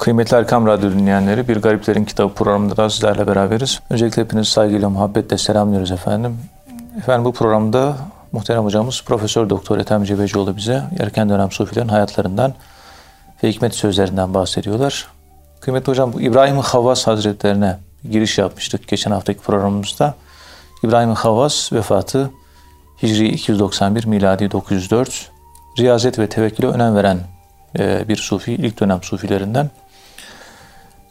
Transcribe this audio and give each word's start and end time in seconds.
Kıymetli 0.00 0.36
Erkam 0.36 0.66
Radyo 0.66 0.90
dinleyenleri, 0.90 1.48
Bir 1.48 1.56
Gariplerin 1.56 2.04
Kitabı 2.04 2.34
programında 2.34 2.76
da 2.76 2.90
sizlerle 2.90 3.26
beraberiz. 3.26 3.80
Öncelikle 3.90 4.22
hepiniz 4.22 4.48
saygıyla, 4.48 4.90
muhabbetle 4.90 5.38
selamlıyoruz 5.38 5.90
efendim. 5.90 6.38
Efendim 6.98 7.24
bu 7.24 7.32
programda 7.32 7.96
muhterem 8.32 8.64
hocamız 8.64 9.02
Profesör 9.06 9.50
Doktor 9.50 9.78
Ethem 9.78 10.04
Cebecioğlu 10.04 10.56
bize 10.56 10.82
erken 11.00 11.28
dönem 11.28 11.50
sufilerin 11.50 11.88
hayatlarından 11.88 12.54
ve 13.44 13.48
hikmet 13.48 13.74
sözlerinden 13.74 14.34
bahsediyorlar. 14.34 15.06
Kıymetli 15.60 15.90
hocam 15.90 16.12
bu 16.12 16.20
İbrahim 16.20 16.58
Havvas 16.58 17.06
Hazretlerine 17.06 17.78
giriş 18.10 18.38
yapmıştık 18.38 18.88
geçen 18.88 19.10
haftaki 19.10 19.40
programımızda. 19.40 20.14
İbrahim 20.84 21.10
Havvas 21.10 21.72
vefatı 21.72 22.30
Hicri 23.02 23.28
291, 23.28 24.04
miladi 24.04 24.50
904. 24.50 25.30
Riyazet 25.78 26.18
ve 26.18 26.28
tevekküle 26.28 26.66
önem 26.66 26.94
veren 26.96 27.18
e, 27.78 28.08
bir 28.08 28.16
sufi, 28.16 28.52
ilk 28.52 28.80
dönem 28.80 29.02
sufilerinden. 29.02 29.70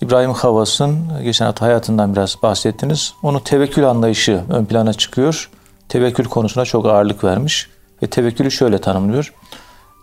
İbrahim 0.02 0.34
Havas'ın 0.34 1.24
geçen 1.24 1.46
hafta 1.46 1.66
hayatından 1.66 2.14
biraz 2.14 2.36
bahsettiniz. 2.44 3.14
Onun 3.24 3.40
tevekkül 3.40 3.90
anlayışı 3.90 4.44
ön 4.50 4.66
plana 4.66 4.94
çıkıyor. 4.94 5.50
Tevekkül 5.90 6.26
konusuna 6.26 6.66
çok 6.66 6.86
ağırlık 6.86 7.24
vermiş 7.24 7.70
ve 8.04 8.08
tevekkülü 8.08 8.52
şöyle 8.52 8.78
tanımlıyor. 8.82 9.34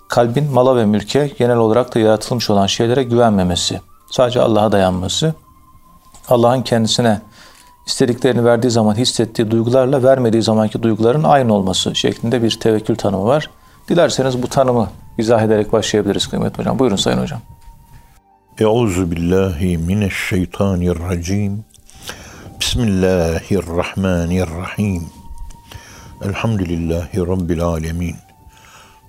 Kalbin 0.08 0.52
mala 0.52 0.76
ve 0.76 0.84
mülke 0.84 1.26
genel 1.38 1.56
olarak 1.56 1.94
da 1.94 1.98
yaratılmış 1.98 2.50
olan 2.50 2.66
şeylere 2.66 3.02
güvenmemesi, 3.02 3.80
sadece 4.10 4.40
Allah'a 4.40 4.72
dayanması, 4.72 5.34
Allah'ın 6.28 6.62
kendisine 6.62 7.20
istediklerini 7.86 8.44
verdiği 8.44 8.70
zaman 8.70 8.94
hissettiği 8.94 9.50
duygularla 9.50 10.02
vermediği 10.02 10.42
zamanki 10.42 10.82
duyguların 10.82 11.22
aynı 11.22 11.54
olması 11.54 11.94
şeklinde 11.94 12.42
bir 12.42 12.60
tevekkül 12.60 12.96
tanımı 12.96 13.24
var. 13.24 13.50
Dilerseniz 13.88 14.42
bu 14.42 14.48
tanımı 14.48 14.88
izah 15.18 15.42
ederek 15.42 15.72
başlayabiliriz 15.72 16.26
kıymetli 16.26 16.58
hocam. 16.58 16.78
Buyurun 16.78 16.96
sayın 16.96 17.18
hocam. 17.18 17.40
Euzu 18.60 19.10
billahi 19.10 19.78
mineşşeytanirracim. 19.78 21.64
Bismillahirrahmanirrahim. 22.60 25.04
Elhamdülillahi 26.24 27.18
Rabbil 27.18 27.62
alemin. 27.62 28.16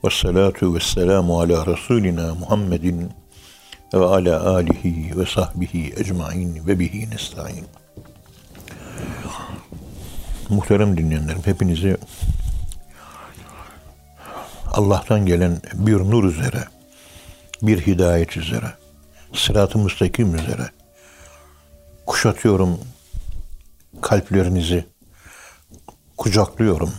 Ve 0.04 0.10
salatu 0.10 0.76
ve 0.76 0.80
selamu 0.80 1.40
ala 1.40 1.66
Resulina 1.66 2.36
Muhammedin 2.36 3.12
ve 3.94 4.06
ala 4.06 4.56
alihi 4.56 5.20
ve 5.20 5.26
sahbihi 5.26 5.94
ecmain 5.98 6.68
ve 6.68 6.80
bihi 6.80 7.10
nesta'in. 7.10 7.66
Muhterem 10.50 10.98
dinleyenlerim 10.98 11.42
hepinizi 11.46 11.98
Allah'tan 14.72 15.26
gelen 15.26 15.62
bir 15.74 15.98
nur 15.98 16.24
üzere, 16.24 16.64
bir 17.62 17.88
hidayet 17.88 18.38
üzere, 18.38 18.74
sırat-ı 19.38 19.78
müstakim 19.78 20.36
üzere 20.36 20.70
kuşatıyorum 22.06 22.80
kalplerinizi, 24.02 24.86
kucaklıyorum. 26.18 26.94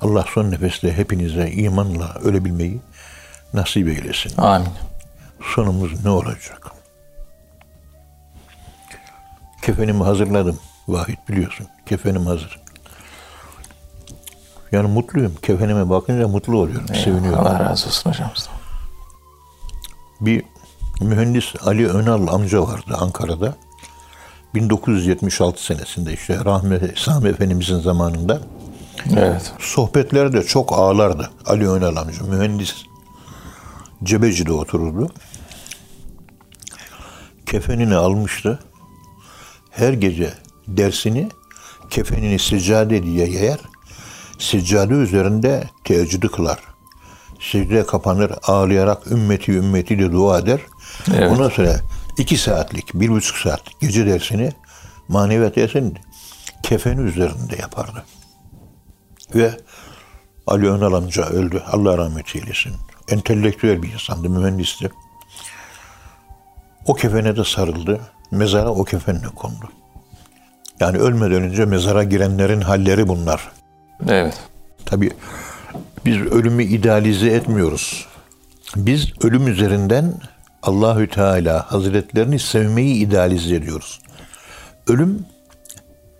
Allah 0.00 0.24
son 0.34 0.50
nefeste 0.50 0.96
hepinize 0.96 1.50
imanla 1.50 2.14
ölebilmeyi 2.14 2.80
nasip 3.54 3.88
eylesin. 3.88 4.40
Amin. 4.40 4.68
Sonumuz 5.54 6.04
ne 6.04 6.10
olacak? 6.10 6.72
Kefenimi 9.62 10.04
hazırladım. 10.04 10.60
Vahit 10.88 11.28
biliyorsun. 11.28 11.66
Kefenim 11.86 12.26
hazır. 12.26 12.60
Yani 14.72 14.88
mutluyum. 14.88 15.34
Kefenime 15.42 15.90
bakınca 15.90 16.28
mutlu 16.28 16.58
oluyorum. 16.58 16.86
Eyvallah, 16.90 17.04
seviniyorum. 17.04 17.46
Allah 17.46 17.60
razı 17.60 17.86
olsun 17.86 18.10
hocam. 18.10 18.30
Bir 20.20 20.44
mühendis 21.00 21.54
Ali 21.64 21.88
Önal 21.88 22.26
amca 22.28 22.62
vardı 22.62 22.96
Ankara'da. 23.00 23.54
1976 24.54 25.64
senesinde 25.64 26.12
işte 26.12 26.44
rahmetli 26.44 26.92
Sami 26.96 27.28
Efendimizin 27.28 27.80
zamanında 27.80 28.40
Evet. 29.16 29.52
sohbetlerde 29.58 30.42
çok 30.44 30.72
ağlardı 30.72 31.30
Ali 31.46 31.68
Önal 31.70 31.96
amca. 31.96 32.24
Mühendis 32.24 32.74
Cebeci'de 34.04 34.52
otururdu. 34.52 35.12
Kefenini 37.46 37.96
almıştı. 37.96 38.58
Her 39.70 39.92
gece 39.92 40.34
dersini 40.68 41.28
kefenini 41.90 42.38
seccade 42.38 43.02
diye 43.02 43.28
yayar. 43.28 43.60
Seccade 44.38 44.94
üzerinde 44.94 45.64
teheccüdü 45.84 46.28
kılar. 46.28 46.58
Secdeye 47.40 47.86
kapanır 47.86 48.32
ağlayarak 48.42 49.06
ümmeti 49.06 49.52
ümmeti 49.52 49.98
de 49.98 50.12
dua 50.12 50.38
eder. 50.38 50.60
Evet. 51.14 51.30
Ondan 51.30 51.48
sonra 51.48 51.80
iki 52.18 52.36
saatlik, 52.36 52.94
bir 52.94 53.08
buçuk 53.08 53.36
saat 53.36 53.62
gece 53.80 54.06
dersini 54.06 54.52
maneviyat 55.08 55.56
dersini 55.56 55.92
kefeni 56.62 57.00
üzerinde 57.00 57.56
yapardı. 57.56 58.04
Ve 59.34 59.50
Ali 60.46 60.70
Önal 60.70 60.92
amca 60.92 61.24
öldü. 61.24 61.62
Allah 61.72 61.98
rahmet 61.98 62.36
eylesin. 62.36 62.72
Entelektüel 63.08 63.82
bir 63.82 63.92
insandı, 63.92 64.30
mühendisti. 64.30 64.90
O 66.86 66.94
kefene 66.94 67.36
de 67.36 67.44
sarıldı. 67.44 68.00
Mezara 68.30 68.70
o 68.70 68.84
kefenle 68.84 69.26
kondu. 69.26 69.68
Yani 70.80 70.98
ölmeden 70.98 71.42
önce 71.42 71.64
mezara 71.64 72.04
girenlerin 72.04 72.60
halleri 72.60 73.08
bunlar. 73.08 73.52
Evet. 74.08 74.40
Tabii 74.86 75.10
biz 76.04 76.16
ölümü 76.16 76.64
idealize 76.64 77.30
etmiyoruz. 77.30 78.06
Biz 78.76 79.24
ölüm 79.24 79.48
üzerinden 79.48 80.14
Allahü 80.62 81.08
Teala 81.08 81.72
Hazretlerini 81.72 82.38
sevmeyi 82.38 82.94
idealize 82.94 83.54
ediyoruz. 83.54 84.00
Ölüm 84.88 85.26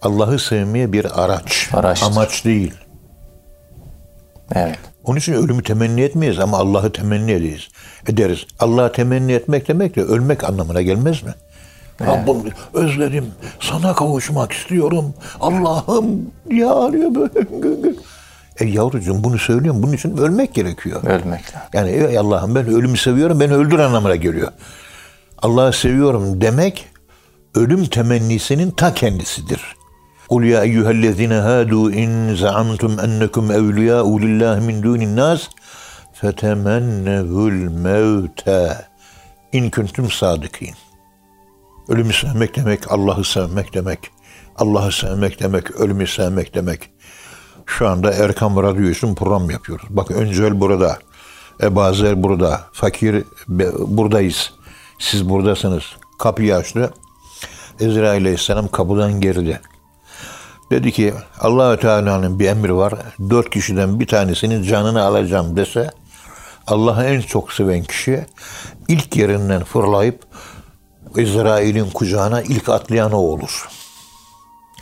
Allah'ı 0.03 0.39
sevmeye 0.39 0.93
bir 0.93 1.25
araç, 1.25 1.71
Araçtır. 1.73 2.07
amaç 2.07 2.45
değil. 2.45 2.75
Evet. 4.55 4.79
Onun 5.05 5.19
için 5.19 5.33
ölümü 5.33 5.63
temenni 5.63 6.01
etmeyiz 6.01 6.39
ama 6.39 6.57
Allah'ı 6.59 6.93
temenni 6.93 7.33
ederiz. 7.33 7.69
ederiz. 8.09 8.47
Allah'ı 8.61 8.93
temenni 8.93 9.33
etmek 9.33 9.69
demek 9.69 9.97
de 9.97 10.03
ölmek 10.03 10.45
anlamına 10.45 10.83
gelmez 10.83 11.23
mi? 11.23 11.35
Rabbim 12.01 12.53
özledim, 12.75 13.27
sana 13.61 13.95
kavuşmak 13.95 14.53
istiyorum. 14.53 15.15
Allah'ım 15.41 16.31
diye 16.51 16.67
ağlıyor 16.67 17.15
böyle. 17.15 17.95
E 18.61 18.65
yavrucuğum 18.65 19.25
bunu 19.25 19.39
söylüyorum. 19.39 19.83
Bunun 19.83 19.93
için 19.93 20.17
ölmek 20.17 20.55
gerekiyor. 20.55 21.03
Ölmek. 21.03 21.45
Yani 21.73 21.91
ey 21.91 22.19
Allah'ım 22.19 22.55
ben 22.55 22.67
ölümü 22.67 22.97
seviyorum, 22.97 23.41
beni 23.41 23.55
öldür 23.55 23.79
anlamına 23.79 24.17
geliyor. 24.17 24.49
Allah'ı 25.43 25.73
seviyorum 25.73 26.41
demek 26.41 26.89
ölüm 27.55 27.87
temennisinin 27.87 28.71
ta 28.71 28.95
kendisidir. 28.95 29.61
Kul 30.29 30.43
ya 30.43 30.65
eyyühellezine 30.65 31.35
hadu 31.35 31.91
in 31.91 32.35
zaamtum 32.35 33.01
ennekum 33.01 33.51
evliyâ'u 33.51 34.21
lillahi 34.21 34.61
min 34.61 34.83
dûnin 34.83 35.17
nas 35.17 35.49
fetemennevul 36.13 37.71
mevte 37.71 38.77
in 39.53 39.71
kuntum 39.71 40.11
sadıkîn. 40.11 40.75
Ölümü 41.89 42.13
sevmek 42.13 42.57
demek, 42.57 42.93
Allah'ı 42.93 43.25
sevmek 43.25 43.75
demek. 43.75 43.99
Allah'ı 44.57 44.93
sevmek 44.93 45.41
demek, 45.41 45.71
ölümü 45.71 46.07
sevmek 46.07 46.55
demek. 46.55 46.91
Şu 47.69 47.89
anda 47.89 48.13
Erkam 48.13 48.63
Radyo 48.63 48.91
için 48.91 49.15
program 49.15 49.51
yapıyoruz. 49.51 49.87
Bak 49.91 50.11
Öncel 50.11 50.61
burada, 50.61 50.99
Ebazer 51.63 52.23
burada, 52.23 52.61
Fakir 52.73 53.25
buradayız. 53.79 54.53
Siz 54.99 55.29
buradasınız. 55.29 55.83
Kapıyı 56.19 56.57
açtı. 56.57 56.93
Ezrail 57.81 58.21
Aleyhisselam 58.21 58.69
kapıdan 58.69 59.21
geride. 59.21 59.61
Dedi 60.71 60.93
ki 60.93 61.15
Allahü 61.41 61.81
Teala'nın 61.81 62.39
bir 62.39 62.49
emri 62.49 62.77
var. 62.77 62.95
Dört 63.31 63.51
kişiden 63.51 64.01
bir 64.01 64.07
tanesinin 64.07 64.63
canını 64.63 65.03
alacağım 65.03 65.57
dese 65.57 65.91
Allah'ı 66.67 67.05
en 67.05 67.21
çok 67.21 67.53
seven 67.53 67.83
kişi 67.83 68.27
ilk 68.89 69.17
yerinden 69.17 69.65
fırlayıp 69.65 70.23
İsrail'in 71.17 71.91
kucağına 71.91 72.43
ilk 72.43 72.69
atlayan 72.69 73.13
o 73.13 73.19
olur. 73.19 73.69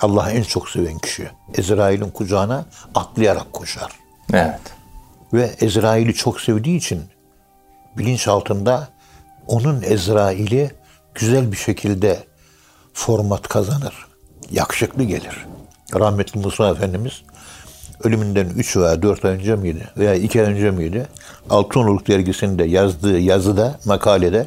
Allah'ı 0.01 0.31
en 0.31 0.43
çok 0.43 0.69
seven 0.69 0.99
kişi. 0.99 1.31
İsrail'in 1.59 2.11
kucağına 2.11 2.65
atlayarak 2.95 3.53
koşar. 3.53 3.93
Evet. 4.33 4.61
Ve 5.33 5.51
Ezrail'i 5.61 6.15
çok 6.15 6.41
sevdiği 6.41 6.77
için 6.77 7.03
bilinç 7.99 8.29
altında 8.29 8.89
onun 9.47 9.83
Ezrail'i 9.83 10.71
güzel 11.15 11.53
bir 11.53 11.57
şekilde 11.57 12.25
format 12.95 13.49
kazanır. 13.49 14.07
Yakışıklı 14.51 15.03
gelir. 15.03 15.47
Rahmetli 15.95 16.41
Musa 16.41 16.71
Efendimiz 16.71 17.23
ölümünden 18.05 18.49
3 18.49 18.77
veya 18.77 19.03
4 19.03 19.25
ay 19.25 19.31
önce 19.31 19.57
miydi 19.57 19.89
veya 19.97 20.15
2 20.15 20.41
ay 20.41 20.53
önce 20.53 20.71
miydi? 20.71 21.07
Altınoluk 21.51 22.09
dergisinde 22.09 22.65
yazdığı 22.65 23.19
yazıda, 23.19 23.79
makalede 23.85 24.47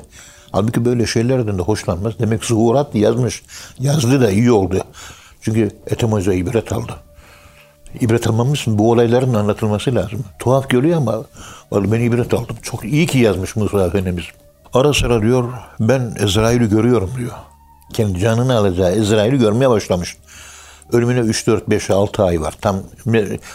halbuki 0.51 0.85
böyle 0.85 1.05
şeylerden 1.05 1.57
de 1.57 1.61
hoşlanmaz. 1.61 2.13
Demek 2.19 2.45
zuhurat 2.45 2.95
yazmış. 2.95 3.43
Yazdı 3.79 4.21
da 4.21 4.31
iyi 4.31 4.51
oldu. 4.51 4.83
Çünkü 5.41 5.69
Ethem 5.87 6.11
Hoca 6.11 6.33
ibret 6.33 6.73
aldı. 6.73 6.95
İbret 7.99 8.27
almamız 8.27 8.59
için 8.59 8.77
bu 8.77 8.91
olayların 8.91 9.33
anlatılması 9.33 9.95
lazım. 9.95 10.25
Tuhaf 10.39 10.69
görüyor 10.69 10.97
ama 10.97 11.23
vallahi 11.71 11.91
ben 11.91 12.01
ibret 12.01 12.33
aldım. 12.33 12.55
Çok 12.61 12.85
iyi 12.85 13.07
ki 13.07 13.17
yazmış 13.17 13.55
Musa 13.55 13.85
Efendimiz. 13.85 14.25
Ara 14.73 14.93
sıra 14.93 15.21
diyor 15.21 15.53
ben 15.79 16.15
Ezrail'i 16.19 16.69
görüyorum 16.69 17.11
diyor. 17.17 17.31
Kendi 17.93 18.19
canını 18.19 18.57
alacağı 18.57 18.91
Ezrail'i 18.91 19.37
görmeye 19.37 19.69
başlamış. 19.69 20.17
Ölümüne 20.91 21.19
3, 21.19 21.47
4, 21.47 21.69
5, 21.69 21.89
6 21.89 22.23
ay 22.23 22.41
var. 22.41 22.53
Tam 22.61 22.77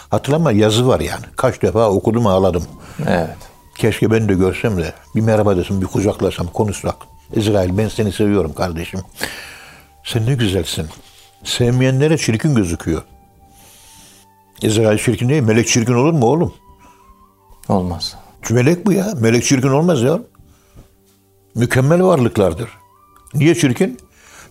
hatırlama 0.09 0.51
yazı 0.51 0.87
var 0.87 0.99
yani. 0.99 1.25
Kaç 1.35 1.61
defa 1.61 1.89
okudum 1.89 2.27
ağladım. 2.27 2.63
Evet. 3.07 3.37
Keşke 3.77 4.11
ben 4.11 4.29
de 4.29 4.33
görsem 4.33 4.77
de 4.77 4.93
bir 5.15 5.21
merhaba 5.21 5.57
desem, 5.57 5.81
bir 5.81 5.85
kucaklasam, 5.85 6.47
konuşsak. 6.47 6.95
İsrail 7.33 7.77
ben 7.77 7.87
seni 7.87 8.11
seviyorum 8.11 8.53
kardeşim. 8.53 8.99
Sen 10.03 10.25
ne 10.25 10.33
güzelsin. 10.33 10.87
Sevmeyenlere 11.45 12.17
çirkin 12.17 12.55
gözüküyor. 12.55 13.01
İsrail 14.61 14.97
çirkin 14.97 15.29
değil, 15.29 15.43
melek 15.43 15.67
çirkin 15.67 15.93
olur 15.93 16.13
mu 16.13 16.25
oğlum? 16.25 16.53
Olmaz. 17.69 18.15
Melek 18.49 18.85
bu 18.85 18.91
ya. 18.91 19.13
Melek 19.19 19.43
çirkin 19.43 19.67
olmaz 19.67 20.01
ya. 20.01 20.19
Mükemmel 21.55 22.03
varlıklardır. 22.03 22.69
Niye 23.33 23.55
çirkin? 23.55 23.99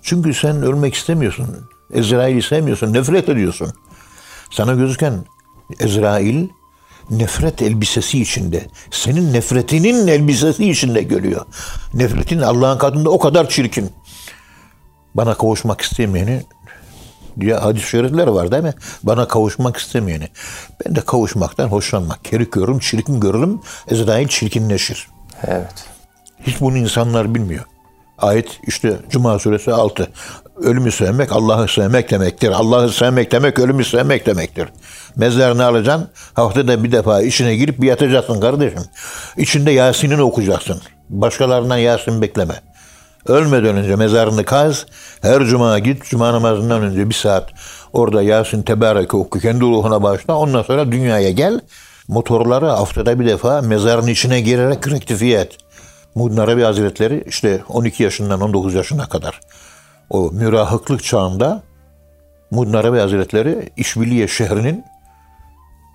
Çünkü 0.03 0.35
sen 0.35 0.63
ölmek 0.63 0.95
istemiyorsun. 0.95 1.47
Ezrail'i 1.93 2.43
sevmiyorsun, 2.43 2.93
nefret 2.93 3.29
ediyorsun. 3.29 3.73
Sana 4.51 4.75
gözüken 4.75 5.25
Ezrail 5.81 6.49
nefret 7.11 7.63
elbisesi 7.63 8.21
içinde. 8.21 8.67
Senin 8.91 9.33
nefretinin 9.33 10.07
elbisesi 10.07 10.71
içinde 10.71 11.03
görüyor. 11.03 11.47
Nefretin 11.95 12.41
Allah'ın 12.41 12.79
katında 12.79 13.11
o 13.11 13.19
kadar 13.19 13.49
çirkin. 13.49 13.91
Bana 15.15 15.35
kavuşmak 15.35 15.81
istemeyeni 15.81 16.43
diye 17.41 17.55
hadis-i 17.55 17.89
şerifler 17.89 18.27
var 18.27 18.53
değil 18.53 18.63
mi? 18.63 18.75
Bana 19.03 19.29
kavuşmak 19.29 19.77
istemeyeni. 19.77 20.29
Ben 20.85 20.97
de 20.97 21.01
kavuşmaktan 21.01 21.69
hoşlanmak. 21.69 22.25
Kerik 22.25 22.53
görürüm, 22.53 22.79
çirkin 22.79 23.21
görürüm. 23.21 23.61
Ezrail 23.91 24.29
çirkinleşir. 24.29 25.09
Evet. 25.47 25.85
Hiç 26.47 26.61
bunu 26.61 26.77
insanlar 26.77 27.35
bilmiyor. 27.35 27.65
Ayet 28.19 28.61
işte 28.67 28.97
Cuma 29.11 29.39
suresi 29.39 29.73
6. 29.73 30.09
Ölümü 30.57 30.93
sevmek 30.93 31.33
Allah'ı 31.33 31.69
sevmek 31.69 32.11
demektir. 32.11 32.49
Allah'ı 32.51 32.93
sevmek 32.93 33.33
demek 33.33 33.59
ölümü 33.59 33.85
sevmek 33.85 34.27
demektir. 34.27 34.69
Mezarını 35.17 35.65
alacaksın. 35.65 36.09
Haftada 36.35 36.85
bir 36.85 36.93
defa 36.93 37.23
içine 37.23 37.57
girip 37.57 37.83
bir 37.83 37.87
yatacaksın 37.87 38.41
kardeşim. 38.41 38.83
İçinde 39.37 39.71
Yasin'ini 39.71 40.23
okuyacaksın. 40.23 40.83
Başkalarından 41.11 41.77
Yasin 41.77 42.23
bekleme. 42.23 42.55
Ölmeden 43.27 43.77
önce 43.77 43.97
mezarını 43.97 44.45
kaz. 44.45 44.87
Her 45.23 45.45
cuma 45.45 45.79
git. 45.79 46.05
Cuma 46.05 46.33
namazından 46.33 46.83
önce 46.83 47.09
bir 47.09 47.15
saat 47.15 47.51
orada 47.93 48.23
Yasin 48.23 48.63
Tebareke 48.63 49.17
oku. 49.17 49.39
Kendi 49.39 49.61
ruhuna 49.61 50.03
başla. 50.03 50.37
Ondan 50.39 50.63
sonra 50.63 50.93
dünyaya 50.93 51.31
gel. 51.31 51.61
Motorları 52.09 52.67
haftada 52.67 53.21
bir 53.21 53.27
defa 53.27 53.63
mezarın 53.63 54.07
içine 54.07 54.41
girerek 54.41 54.89
rektifiye 54.91 55.41
et. 55.41 55.57
Muhyiddin 56.15 56.41
Arabi 56.41 56.63
Hazretleri 56.63 57.25
işte 57.27 57.63
12 57.69 58.03
yaşından 58.03 58.41
19 58.41 58.75
yaşına 58.75 59.09
kadar 59.09 59.41
o 60.11 60.31
mürahıklık 60.33 61.05
çağında 61.05 61.63
Muhyiddin 62.51 62.77
Arabi 62.77 62.99
Hazretleri 62.99 63.73
İşbiliye 63.77 64.29
şehrinin 64.29 64.85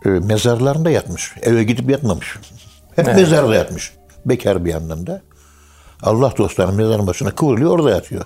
e, 0.06 0.10
mezarlarında 0.10 0.90
yatmış. 0.90 1.36
Eve 1.42 1.64
gidip 1.64 1.90
yatmamış. 1.90 2.36
Hep 2.96 3.08
evet. 3.08 3.16
mezarda 3.16 3.56
yatmış. 3.56 3.94
Bekar 4.26 4.66
bir 4.66 4.72
yandan 4.72 5.08
da. 5.08 5.22
Allah 6.04 6.34
dostlarının 6.38 6.75
mezarın 6.75 7.07
başına 7.07 7.31
kıvrılıyor 7.31 7.72
orada 7.72 7.90
yatıyor. 7.90 8.25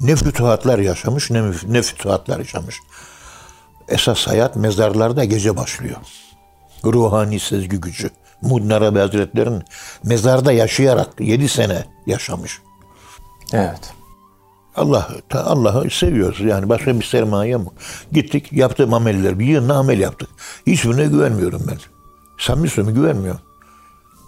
Ne 0.00 0.16
fütuhatlar 0.16 0.78
yaşamış 0.78 1.30
ne, 1.30 1.42
ne 1.68 1.82
fütuhatlar 1.82 2.38
yaşamış. 2.38 2.76
Esas 3.88 4.26
hayat 4.26 4.56
mezarlarda 4.56 5.24
gece 5.24 5.56
başlıyor. 5.56 5.96
Ruhani 6.84 7.40
sezgi 7.40 7.80
gücü. 7.80 8.10
Muhyiddin 8.42 8.70
Arabi 8.70 8.98
Hazretleri'nin 8.98 9.62
mezarda 10.04 10.52
yaşayarak 10.52 11.08
yedi 11.20 11.48
sene 11.48 11.84
yaşamış. 12.06 12.60
Evet. 13.52 13.92
Allah 14.76 15.08
Allah'ı 15.32 15.90
seviyoruz. 15.90 16.40
Yani 16.40 16.68
başka 16.68 17.00
bir 17.00 17.04
sermaye 17.04 17.50
yok. 17.50 17.74
Gittik 18.12 18.52
yaptığım 18.52 18.94
ameller 18.94 19.38
bir 19.38 19.46
yığın 19.46 19.68
amel 19.68 19.98
yaptık. 19.98 20.28
Hiçbirine 20.66 21.06
güvenmiyorum 21.06 21.62
ben. 21.68 21.78
Samimi 22.38 22.68
söylüyorum 22.68 23.02
güvenmiyorum. 23.02 23.40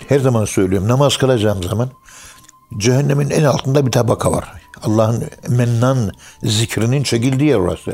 Her 0.08 0.20
zaman 0.20 0.44
söylüyorum 0.44 0.88
namaz 0.88 1.16
kılacağım 1.16 1.62
zaman 1.62 1.90
cehennemin 2.78 3.30
en 3.30 3.44
altında 3.44 3.86
bir 3.86 3.92
tabaka 3.92 4.32
var. 4.32 4.52
Allah'ın 4.82 5.24
mennan 5.48 6.12
zikrinin 6.42 7.02
çekildiği 7.02 7.50
yer 7.50 7.56
orası. 7.56 7.92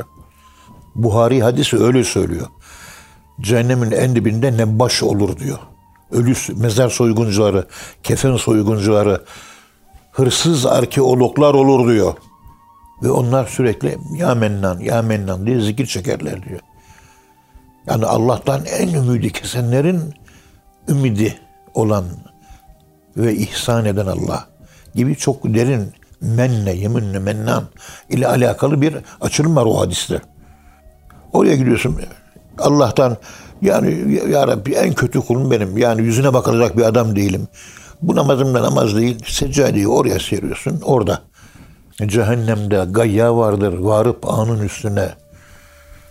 Buhari 0.95 1.43
hadisi 1.43 1.77
öyle 1.79 2.05
söylüyor. 2.05 2.47
Cehennemin 3.41 3.91
en 3.91 4.17
dibinde 4.17 4.57
ne 4.57 4.79
baş 4.79 5.03
olur 5.03 5.39
diyor. 5.39 5.59
Ölü 6.11 6.35
mezar 6.57 6.91
soyguncuları, 6.91 7.67
kefen 8.03 8.37
soyguncuları, 8.37 9.25
hırsız 10.13 10.67
arkeologlar 10.67 11.55
olur 11.55 11.93
diyor. 11.93 12.15
Ve 13.03 13.11
onlar 13.11 13.47
sürekli 13.47 13.99
ya 14.17 14.35
mennan, 14.35 14.79
ya 14.81 15.03
mennan 15.03 15.47
diye 15.47 15.61
zikir 15.61 15.87
çekerler 15.87 16.43
diyor. 16.43 16.61
Yani 17.87 18.07
Allah'tan 18.07 18.65
en 18.65 18.89
ümidi 18.89 19.33
kesenlerin 19.33 20.15
ümidi 20.89 21.39
olan 21.75 22.05
ve 23.17 23.35
ihsan 23.35 23.85
eden 23.85 24.07
Allah 24.07 24.56
gibi 24.97 25.17
çok 25.17 25.45
derin 25.45 25.93
menne, 26.21 26.73
yeminle, 26.73 27.19
mennan 27.19 27.65
ile 28.09 28.29
alakalı 28.29 28.81
bir 28.83 28.97
açılım 29.21 29.57
var 29.57 29.65
o 29.65 29.81
hadiste. 29.81 30.21
Oraya 31.33 31.57
gidiyorsun. 31.57 32.01
Allah'tan 32.59 33.17
yani 33.63 34.21
ya 34.31 34.47
Rabbi 34.47 34.73
en 34.73 34.95
kötü 34.95 35.21
kulum 35.21 35.51
benim. 35.51 35.79
Yani 35.79 36.03
yüzüne 36.03 36.35
bakılacak 36.35 36.77
bir 36.77 36.83
adam 36.83 37.17
değilim. 37.17 37.49
Bu 38.03 38.17
namazımda 38.17 38.63
namaz 38.63 38.97
değil. 38.97 39.19
Seccadeyi 39.27 39.89
oraya 39.89 40.19
seriyorsun. 40.19 40.81
Orada 40.85 41.21
Cehennemde 42.07 42.85
gayya 42.91 43.37
vardır. 43.37 43.79
Varıp 43.79 44.29
anın 44.29 44.61
üstüne 44.61 45.09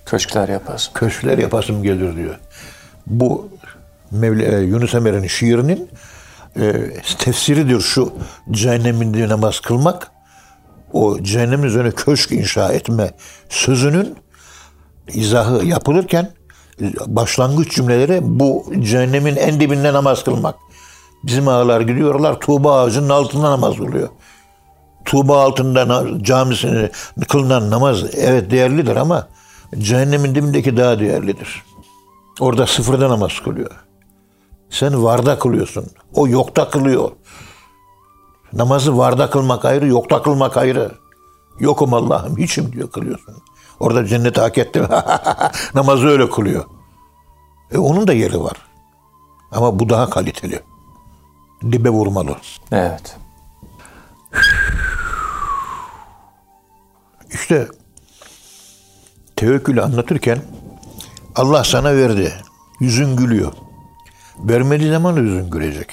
köşkler 0.06 0.50
yapasın. 0.50 0.94
Köşkler 0.94 1.38
yapasım 1.38 1.84
gelir 1.84 2.16
diyor. 2.16 2.36
Bu 3.08 3.50
Mevla, 4.12 4.60
Yunus 4.60 4.96
Emre'nin 4.96 5.28
şiirinin 5.28 5.90
e, 6.60 6.94
tefsiridir 7.20 7.82
şu 7.82 8.14
cehenneminde 8.52 9.30
namaz 9.30 9.60
kılmak. 9.60 10.12
O 10.94 11.18
cehennemin 11.22 11.64
üzerine 11.64 11.92
köşk 11.92 12.32
inşa 12.32 12.74
etme 12.74 13.12
sözünün 13.50 14.16
izahı 15.08 15.66
yapılırken 15.66 16.32
başlangıç 17.08 17.76
cümleleri 17.76 18.20
bu 18.24 18.74
cehennemin 18.80 19.36
en 19.36 19.60
dibinde 19.60 19.94
namaz 19.94 20.24
kılmak. 20.24 20.56
Bizim 21.24 21.48
ağalar 21.48 21.82
gidiyorlar 21.82 22.40
Tuğba 22.40 22.82
ağacının 22.82 23.10
altında 23.10 23.52
namaz 23.52 23.76
kılıyor. 23.76 24.10
Tuğba 25.06 25.42
altında 25.42 26.06
camisini 26.24 26.90
kılınan 27.28 27.72
namaz 27.72 28.04
evet 28.18 28.52
değerlidir 28.52 28.96
ama 28.96 29.28
cehennemin 29.78 30.36
dibindeki 30.36 30.78
daha 30.78 31.00
değerlidir. 31.00 31.64
Orada 32.40 32.68
sıfırda 32.68 33.10
namaz 33.10 33.32
kılıyor. 33.44 33.85
Sen 34.70 35.04
varda 35.04 35.40
kılıyorsun. 35.40 35.86
O 36.14 36.28
yokta 36.28 36.70
kılıyor. 36.70 37.12
Namazı 38.54 38.98
varda 38.98 39.30
kılmak 39.30 39.66
ayrı, 39.66 39.88
yokta 39.88 40.22
kılmak 40.22 40.58
ayrı. 40.58 40.92
Yokum 41.60 41.94
Allah'ım, 41.94 42.38
hiçim 42.38 42.72
diyor 42.72 42.92
kılıyorsun. 42.92 43.36
Orada 43.80 44.06
cenneti 44.06 44.42
hak 44.42 44.58
ettim. 44.58 44.88
Namazı 45.74 46.08
öyle 46.08 46.30
kılıyor. 46.30 46.66
E 47.72 47.78
onun 47.78 48.08
da 48.08 48.14
yeri 48.14 48.44
var. 48.44 48.58
Ama 49.52 49.80
bu 49.80 49.90
daha 49.90 50.10
kaliteli. 50.10 50.62
Dibe 51.72 51.90
vurmalı. 51.90 52.36
Evet. 52.72 53.18
İşte 57.34 57.68
tevekkülü 59.36 59.82
anlatırken 59.82 60.40
Allah 61.36 61.64
sana 61.64 61.96
verdi. 61.96 62.34
Yüzün 62.80 63.16
gülüyor. 63.16 63.54
Vermediği 64.40 64.92
zaman 64.92 65.16
yüzün 65.16 65.50
gülecek. 65.50 65.88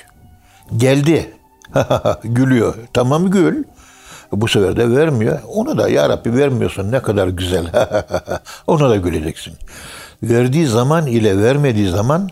Geldi. 0.77 1.35
gülüyor. 2.25 2.75
Tamam 2.93 3.31
gül. 3.31 3.65
Bu 4.33 4.49
sefer 4.49 4.77
de 4.77 4.91
vermiyor. 4.91 5.39
Ona 5.49 5.79
da 5.79 5.89
ya 5.89 6.09
Rabbi 6.09 6.37
vermiyorsun 6.37 6.93
ne 6.93 7.03
kadar 7.03 7.29
güzel. 7.29 7.67
Ona 8.67 8.91
da 8.91 8.97
güleceksin. 8.97 9.55
Verdiği 10.23 10.67
zaman 10.67 11.07
ile 11.07 11.39
vermediği 11.43 11.89
zaman 11.89 12.31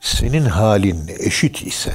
senin 0.00 0.44
halin 0.44 1.10
eşit 1.18 1.62
ise 1.62 1.92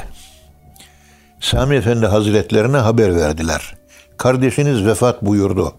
Sami 1.39 1.75
Efendi 1.75 2.05
Hazretlerine 2.05 2.77
haber 2.77 3.15
verdiler. 3.15 3.75
Kardeşiniz 4.17 4.85
vefat 4.85 5.21
buyurdu. 5.21 5.73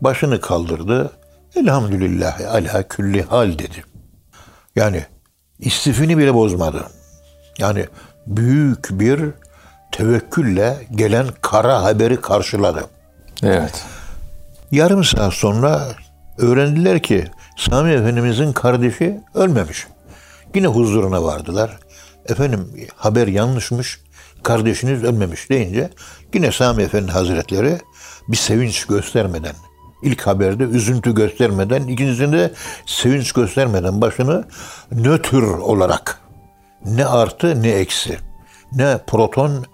Başını 0.00 0.40
kaldırdı. 0.40 1.12
Elhamdülillah 1.56 2.54
ala 2.54 2.88
külli 2.88 3.22
hal 3.22 3.58
dedi. 3.58 3.84
Yani 4.76 5.04
istifini 5.60 6.18
bile 6.18 6.34
bozmadı. 6.34 6.86
Yani 7.58 7.86
büyük 8.26 8.88
bir 8.90 9.20
tevekkülle 9.92 10.86
gelen 10.94 11.26
kara 11.40 11.82
haberi 11.82 12.20
karşıladı. 12.20 12.84
Evet. 13.42 13.84
Yarım 14.70 15.04
saat 15.04 15.34
sonra 15.34 15.88
öğrendiler 16.38 17.02
ki 17.02 17.24
Sami 17.56 17.92
Efendimizin 17.92 18.52
kardeşi 18.52 19.20
ölmemiş. 19.34 19.86
Yine 20.54 20.66
huzuruna 20.66 21.22
vardılar. 21.22 21.78
Efendim 22.26 22.88
haber 22.96 23.26
yanlışmış. 23.26 24.00
kardeşiniz 24.42 25.04
ölmemiş 25.04 25.50
deyince 25.50 25.90
yine 26.34 26.52
Sami 26.52 26.82
Efendi 26.82 27.12
Hazretleri 27.12 27.78
bir 28.28 28.36
sevinç 28.36 28.84
göstermeden 28.84 29.54
ilk 30.02 30.26
haberde 30.26 30.64
üzüntü 30.64 31.14
göstermeden 31.14 31.82
ikincisinde 31.82 32.52
sevinç 32.86 33.32
göstermeden 33.32 34.00
başını 34.00 34.44
nötr 34.92 35.42
olarak 35.42 36.20
ne 36.84 37.06
artı 37.06 37.62
ne 37.62 37.70
eksi 37.70 38.18
ne 38.72 38.98
proton 39.06 39.66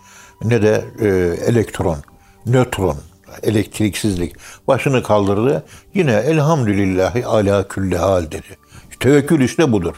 ne 0.45 0.63
de 0.63 0.85
e, 1.01 1.07
elektron 1.51 1.99
nötron 2.47 2.97
elektriksizlik 3.43 4.37
başını 4.69 5.03
kaldırdı 5.03 5.65
yine 5.95 6.13
elhamdülillahi 6.13 7.27
ala 7.27 7.69
külli 7.69 7.99
hal 7.99 8.23
dedi. 8.31 8.59
Tevekkül 9.01 9.41
işte 9.41 9.73
budur. 9.73 9.95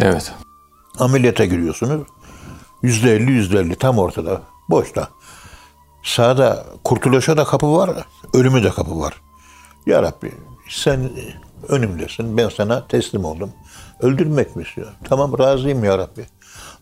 Evet. 0.00 0.32
Ameliyata 0.98 1.44
giriyorsunuz. 1.44 2.08
Yüzde 2.82 3.16
elli, 3.16 3.30
yüzde 3.30 3.58
elli 3.58 3.76
tam 3.76 3.98
ortada. 3.98 4.42
Boşta. 4.70 5.08
Sağda 6.02 6.66
kurtuluşa 6.84 7.36
da 7.36 7.44
kapı 7.44 7.76
var, 7.76 7.90
ölümü 8.34 8.64
de 8.64 8.70
kapı 8.70 9.00
var. 9.00 9.14
Ya 9.88 10.02
Rabbi 10.02 10.32
sen 10.68 11.10
önümdesin, 11.68 12.36
ben 12.36 12.48
sana 12.48 12.86
teslim 12.86 13.24
oldum. 13.24 13.52
Öldürmek 14.00 14.56
mi 14.56 14.62
istiyorsun? 14.62 14.96
Tamam 15.04 15.38
razıyım 15.38 15.84
ya 15.84 15.98
Rabbi. 15.98 16.26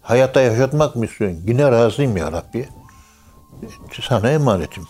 Hayatta 0.02 0.40
yaşatmak 0.40 0.96
mı 0.96 1.04
istiyorsun? 1.04 1.40
Yine 1.46 1.70
razıyım 1.70 2.16
ya 2.16 2.32
Rabbi. 2.32 2.68
Sana 4.02 4.30
emanetim. 4.30 4.84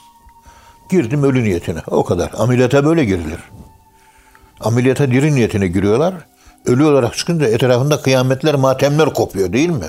Girdim 0.91 1.23
ölü 1.23 1.45
niyetine. 1.45 1.81
O 1.87 2.05
kadar. 2.05 2.31
Ameliyata 2.37 2.85
böyle 2.85 3.05
girilir. 3.05 3.41
Ameliyata 4.61 5.11
diri 5.11 5.35
niyetine 5.35 5.69
giriyorlar. 5.69 6.15
Ölü 6.67 6.85
olarak 6.85 7.17
çıkınca 7.17 7.47
etrafında 7.47 8.03
kıyametler, 8.03 8.55
matemler 8.55 9.15
kopuyor 9.15 9.53
değil 9.53 9.71
mi? 9.71 9.87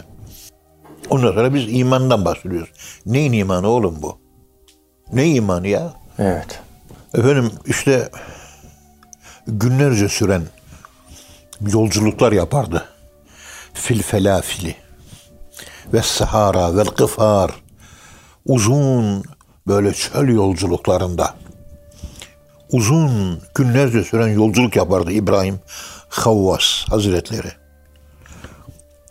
Ondan 1.09 1.31
sonra 1.31 1.53
biz 1.53 1.65
imandan 1.69 2.25
bahsediyoruz. 2.25 2.69
Neyin 3.05 3.33
imanı 3.33 3.67
oğlum 3.67 4.01
bu? 4.01 4.17
Ne 5.13 5.27
imanı 5.27 5.67
ya? 5.67 5.93
Evet. 6.19 6.66
Efendim 7.13 7.51
işte 7.65 8.09
günlerce 9.47 10.09
süren 10.09 10.43
yolculuklar 11.61 12.31
yapardı. 12.31 12.85
Fil 13.73 14.01
felafili 14.01 14.75
ve 15.93 16.01
sahara 16.01 16.75
vel 16.77 16.85
kıfar 16.85 17.51
uzun 18.45 19.23
böyle 19.67 19.93
çöl 19.93 20.27
yolculuklarında 20.27 21.35
uzun 22.71 23.41
günlerce 23.55 24.03
süren 24.03 24.27
yolculuk 24.27 24.75
yapardı 24.75 25.11
İbrahim 25.11 25.59
Havvas 26.09 26.85
Hazretleri. 26.89 27.51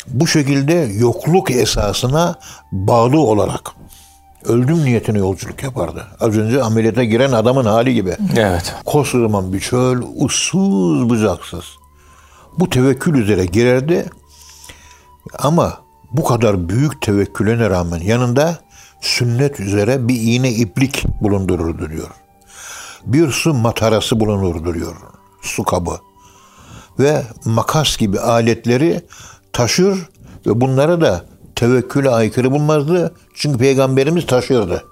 Bu 0.07 0.27
şekilde 0.27 0.73
yokluk 0.75 1.51
esasına 1.51 2.39
bağlı 2.73 3.21
olarak 3.21 3.73
öldüm 4.49 4.85
niyetine 4.85 5.19
yolculuk 5.19 5.63
yapardı. 5.63 6.07
Az 6.21 6.39
önce 6.39 6.63
ameliyata 6.63 7.05
giren 7.05 7.33
adamın 7.33 7.65
hali 7.65 7.95
gibi. 7.95 8.17
Evet. 8.37 8.75
Koskocaman 8.85 9.53
bir 9.53 9.61
çöl, 9.61 10.03
ussuz 10.17 11.09
bucaksız. 11.11 11.65
Bu 12.59 12.71
tevekkül 12.71 13.15
üzere 13.15 13.47
girerdi. 13.47 14.07
Ama 15.39 15.79
bu 16.13 16.25
kadar 16.25 16.69
büyük 16.69 17.03
tevekküle 17.03 17.71
rağmen 17.71 18.01
yanında 18.01 18.59
sünnet 19.01 19.61
üzere 19.61 20.09
bir 20.09 20.21
iğne 20.21 20.51
iplik 20.51 21.05
bulundururdu 21.21 21.91
diyor. 21.91 22.11
Bir 23.07 23.31
su 23.31 23.55
matarası 23.55 24.21
bulunurdu 24.21 24.75
diyor. 24.75 24.97
Su 25.43 25.65
kabı. 25.65 25.99
Ve 26.99 27.23
makas 27.45 27.97
gibi 27.97 28.21
aletleri 28.21 29.01
taşır 29.53 30.09
ve 30.47 30.61
bunları 30.61 31.01
da 31.01 31.25
tevekküle 31.57 32.11
aykırı 32.11 32.53
bulmazdı. 32.53 33.15
Çünkü 33.35 33.59
peygamberimiz 33.59 34.27
taşırdı. 34.27 34.85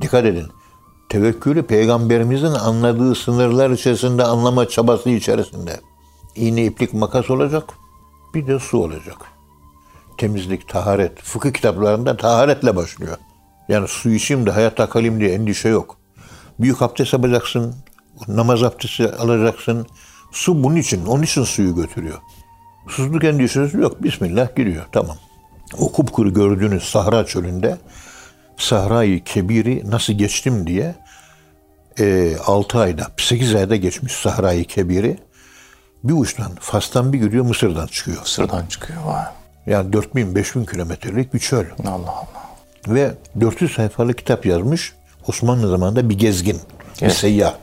Dikkat 0.00 0.24
edin. 0.24 0.46
Tevekkülü 1.08 1.62
peygamberimizin 1.62 2.46
anladığı 2.46 3.14
sınırlar 3.14 3.70
içerisinde 3.70 4.24
anlama 4.24 4.68
çabası 4.68 5.10
içerisinde. 5.10 5.80
İğne 6.34 6.64
iplik 6.64 6.94
makas 6.94 7.30
olacak. 7.30 7.64
Bir 8.34 8.46
de 8.46 8.58
su 8.58 8.78
olacak. 8.78 9.16
Temizlik, 10.18 10.68
taharet. 10.68 11.22
Fıkıh 11.22 11.52
kitaplarında 11.52 12.16
taharetle 12.16 12.76
başlıyor. 12.76 13.16
Yani 13.68 13.88
su 13.88 14.10
içeyim 14.10 14.46
de 14.46 14.50
hayatta 14.50 14.88
kalayım 14.88 15.20
diye 15.20 15.32
endişe 15.32 15.68
yok. 15.68 15.96
Büyük 16.60 16.82
abdest 16.82 17.12
yapacaksın. 17.12 17.74
Namaz 18.28 18.62
abdesti 18.62 19.12
alacaksın. 19.12 19.86
Su 20.32 20.64
bunun 20.64 20.76
için. 20.76 21.06
Onun 21.06 21.22
için 21.22 21.44
suyu 21.44 21.74
götürüyor. 21.74 22.18
Susuzluk 22.88 23.24
endişesi 23.24 23.76
yok. 23.76 24.02
Bismillah 24.02 24.56
giriyor. 24.56 24.84
Tamam. 24.92 25.16
O 25.78 25.92
kupkuru 25.92 26.34
gördüğünüz 26.34 26.82
Sahra 26.82 27.26
çölünde 27.26 27.76
Sahra'yı 28.56 29.24
Kebir'i 29.24 29.90
nasıl 29.90 30.12
geçtim 30.12 30.66
diye 30.66 30.94
e, 32.00 32.36
6 32.46 32.78
ayda, 32.78 33.06
8 33.16 33.54
ayda 33.54 33.76
geçmiş 33.76 34.12
Sahra'yı 34.12 34.64
Kebir'i 34.64 35.18
bir 36.04 36.12
uçtan, 36.12 36.52
Fas'tan 36.60 37.12
bir 37.12 37.18
gidiyor 37.20 37.44
Mısır'dan 37.44 37.86
çıkıyor. 37.86 38.18
Sırdan 38.24 38.66
çıkıyor. 38.66 39.02
Vay. 39.04 39.24
Yani 39.66 39.92
4000 39.92 40.34
5000 40.34 40.64
kilometrelik 40.64 41.34
bir 41.34 41.38
çöl. 41.38 41.64
Allah 41.86 41.90
Allah. 41.94 42.26
Ve 42.88 43.14
400 43.40 43.72
sayfalık 43.72 44.18
kitap 44.18 44.46
yazmış. 44.46 44.92
Osmanlı 45.28 45.68
zamanında 45.68 46.10
bir 46.10 46.18
gezgin, 46.18 46.60
bir 46.96 47.02
Evet. 47.02 47.14
seyyah. 47.16 47.54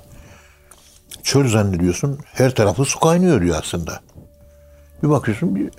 Çöl 1.24 1.48
zannediyorsun, 1.48 2.20
her 2.34 2.56
tarafı 2.56 2.86
su 2.86 3.00
kaynıyor 3.00 3.42
diyor 3.42 3.56
aslında. 3.60 4.00
Bir 5.04 5.10
bakıyorsun 5.10 5.56
bir 5.56 5.70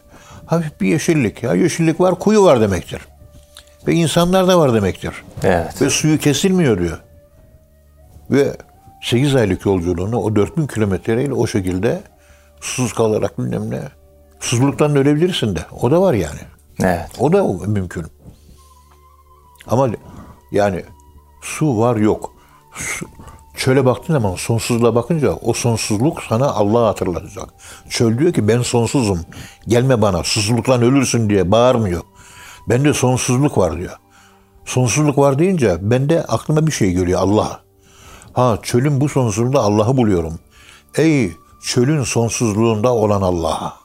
hafif 0.46 0.80
bir 0.80 0.88
yeşillik. 0.88 1.42
Ya 1.42 1.54
yeşillik 1.54 2.00
var, 2.00 2.18
kuyu 2.18 2.44
var 2.44 2.60
demektir. 2.60 3.00
Ve 3.86 3.92
insanlar 3.92 4.48
da 4.48 4.58
var 4.58 4.74
demektir. 4.74 5.14
Evet. 5.42 5.82
Ve 5.82 5.90
suyu 5.90 6.18
kesilmiyor 6.18 6.78
diyor. 6.78 6.98
Ve 8.30 8.56
8 9.02 9.34
aylık 9.34 9.66
yolculuğunu 9.66 10.20
o 10.20 10.36
4000 10.36 10.66
kilometreyle 10.66 11.32
o 11.32 11.46
şekilde 11.46 12.02
susuz 12.60 12.92
kalarak 12.92 13.38
bilmem 13.38 13.70
ne. 13.70 13.82
Susuzluktan 14.40 14.96
ölebilirsin 14.96 15.56
de. 15.56 15.60
O 15.80 15.90
da 15.90 16.02
var 16.02 16.14
yani. 16.14 16.40
Evet. 16.80 17.08
O 17.18 17.32
da 17.32 17.66
mümkün. 17.66 18.06
Ama 19.66 19.88
yani 20.52 20.84
su 21.42 21.78
var 21.78 21.96
yok. 21.96 22.32
Su, 22.74 23.06
çöle 23.62 23.84
baktığın 23.84 24.14
zaman 24.14 24.34
sonsuzluğa 24.34 24.94
bakınca 24.94 25.32
o 25.32 25.52
sonsuzluk 25.52 26.22
sana 26.28 26.46
Allah'ı 26.46 26.84
hatırlatacak. 26.84 27.48
Çöl 27.88 28.18
diyor 28.18 28.32
ki 28.32 28.48
ben 28.48 28.62
sonsuzum. 28.62 29.20
Gelme 29.68 30.02
bana 30.02 30.24
susuzluktan 30.24 30.82
ölürsün 30.82 31.30
diye 31.30 31.50
bağırmıyor. 31.50 32.02
Bende 32.68 32.94
sonsuzluk 32.94 33.58
var 33.58 33.78
diyor. 33.78 33.96
Sonsuzluk 34.64 35.18
var 35.18 35.38
deyince 35.38 35.78
bende 35.80 36.24
aklıma 36.24 36.66
bir 36.66 36.72
şey 36.72 36.92
geliyor 36.92 37.20
Allah. 37.20 37.60
Ha 38.32 38.58
çölün 38.62 39.00
bu 39.00 39.08
sonsuzluğunda 39.08 39.60
Allah'ı 39.60 39.96
buluyorum. 39.96 40.38
Ey 40.96 41.32
çölün 41.64 42.02
sonsuzluğunda 42.02 42.94
olan 42.94 43.22
Allah. 43.22 43.76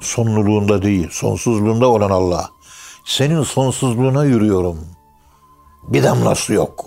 Sonluluğunda 0.00 0.82
değil, 0.82 1.08
sonsuzluğunda 1.10 1.88
olan 1.88 2.10
Allah. 2.10 2.50
Senin 3.04 3.42
sonsuzluğuna 3.42 4.24
yürüyorum. 4.24 4.78
Bir 5.88 6.02
damla 6.02 6.34
su 6.34 6.52
yok. 6.52 6.86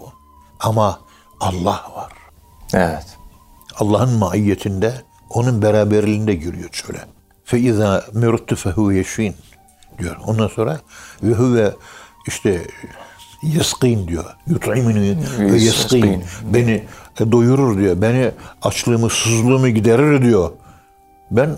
Ama 0.60 1.00
Allah 1.42 1.84
var. 1.96 2.12
Evet. 2.74 3.18
Allah'ın 3.80 4.14
maiyetinde, 4.14 4.94
onun 5.30 5.62
beraberliğinde 5.62 6.36
giriyor 6.36 6.70
çöle. 6.70 7.00
Fe 7.46 7.60
izâ 7.60 8.06
mirtu 8.14 8.56
fehu 8.56 8.92
yeşin 8.92 9.36
diyor. 10.00 10.18
Ondan 10.28 10.48
sonra 10.48 10.80
ve 11.24 11.34
huve 11.34 11.72
işte 12.28 12.62
yeskin 13.44 14.08
diyor. 14.08 14.26
Yut'imini 14.48 15.18
ve. 15.40 15.58
Yeskin. 15.58 16.24
Beni 16.54 16.84
doyurur 17.32 17.78
diyor. 17.78 18.02
Beni 18.02 18.32
açlığımı, 18.62 19.10
susuzluğumu 19.10 19.70
giderir 19.70 20.22
diyor. 20.22 20.52
Ben 21.32 21.50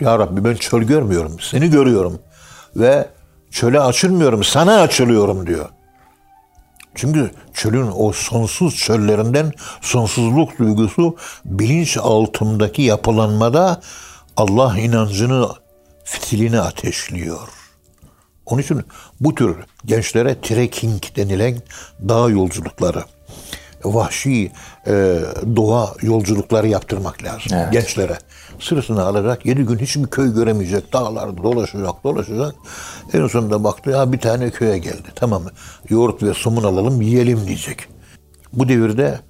ya 0.00 0.18
Rabbi 0.18 0.44
ben 0.44 0.54
çöl 0.54 0.82
görmüyorum. 0.82 1.36
Seni 1.40 1.70
görüyorum. 1.70 2.18
Ve 2.76 3.08
çöle 3.50 3.80
açılmıyorum. 3.80 4.44
Sana 4.44 4.80
açılıyorum 4.80 5.46
diyor. 5.46 5.68
Çünkü 6.94 7.30
çölün 7.54 7.90
o 7.96 8.12
sonsuz 8.12 8.76
çöllerinden 8.76 9.52
sonsuzluk 9.80 10.58
duygusu 10.58 11.16
bilinç 11.44 11.96
altındaki 11.96 12.82
yapılanmada 12.82 13.80
Allah 14.36 14.78
inancını 14.78 15.48
fitilini 16.04 16.60
ateşliyor. 16.60 17.48
Onun 18.46 18.62
için 18.62 18.82
bu 19.20 19.34
tür 19.34 19.56
gençlere 19.84 20.40
trekking 20.40 21.02
denilen 21.16 21.58
dağ 22.08 22.28
yolculukları, 22.28 23.04
vahşi 23.84 24.52
e, 24.86 25.18
doğa 25.56 25.94
yolculukları 26.02 26.68
yaptırmak 26.68 27.24
lazım 27.24 27.52
Evet. 27.54 27.72
gençlere. 27.72 28.18
Sırasını 28.62 29.04
alacak, 29.04 29.46
yedi 29.46 29.62
gün 29.62 29.78
hiçbir 29.78 30.06
köy 30.06 30.34
göremeyecek, 30.34 30.92
dağlarda 30.92 31.42
dolaşacak, 31.42 32.04
dolaşacak. 32.04 32.54
En 33.12 33.26
sonunda 33.26 33.64
baktı, 33.64 33.90
ya 33.90 34.12
bir 34.12 34.18
tane 34.18 34.50
köye 34.50 34.78
geldi. 34.78 35.08
Tamam, 35.14 35.42
yoğurt 35.88 36.22
ve 36.22 36.34
somun 36.34 36.64
alalım, 36.64 37.02
yiyelim 37.02 37.46
diyecek. 37.46 37.78
Bu 38.52 38.68
devirde 38.68 39.20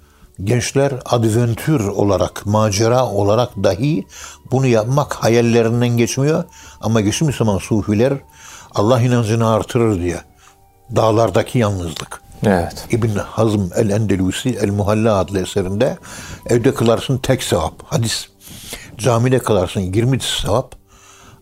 gençler 0.43 0.93
adventür 1.05 1.87
olarak, 1.87 2.45
macera 2.45 3.05
olarak 3.05 3.49
dahi 3.63 4.05
bunu 4.51 4.67
yapmak 4.67 5.13
hayallerinden 5.13 5.97
geçmiyor. 5.97 6.43
Ama 6.81 7.01
geçmiş 7.01 7.35
zaman 7.35 7.57
sufiler 7.57 8.13
Allah 8.75 9.01
inancını 9.01 9.49
artırır 9.49 9.99
diye 9.99 10.21
Dağlardaki 10.95 11.59
yalnızlık. 11.59 12.21
Evet. 12.45 12.87
İbn 12.91 13.17
Hazm 13.17 13.61
el-Endelusi 13.75 14.49
El-Muhalla 14.61 15.17
adlı 15.17 15.41
eserinde 15.41 15.97
evde 16.49 16.73
kılarsın 16.73 17.17
tek 17.17 17.43
sevap. 17.43 17.73
Hadis. 17.83 18.32
Camide 19.03 19.39
kılarsın 19.39 19.79
20 19.79 20.19
sevap. 20.19 20.75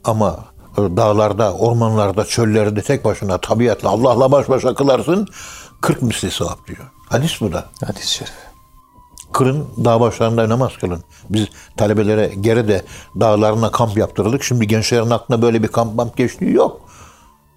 Ama 0.04 0.40
dağlarda, 0.78 1.54
ormanlarda, 1.54 2.26
çöllerde 2.26 2.82
tek 2.82 3.06
başına 3.06 3.38
tabiatla 3.38 3.90
Allah'la 3.90 4.32
baş 4.32 4.50
başa 4.50 4.74
kılarsın 4.74 5.28
40 5.82 6.02
misli 6.02 6.32
sevap 6.32 6.68
diyor. 6.68 6.92
Hadis 7.10 7.42
bu 7.42 7.54
da. 7.54 7.66
Hadis-i 7.86 8.14
şerif. 8.14 8.34
Kırın 9.34 9.68
dağ 9.86 10.00
başlarında 10.00 10.50
namaz 10.50 10.72
kılın. 10.80 11.04
Biz 11.30 11.48
talebelere 11.78 12.32
geri 12.42 12.68
de 12.68 12.86
dağlarına 13.20 13.72
kamp 13.72 13.98
yaptırdık. 13.98 14.44
Şimdi 14.44 14.68
gençlerin 14.68 15.10
aklına 15.10 15.42
böyle 15.42 15.64
bir 15.64 15.68
kamp 15.68 15.98
kamp 15.98 16.18
geçtiği 16.18 16.54
yok. 16.54 16.82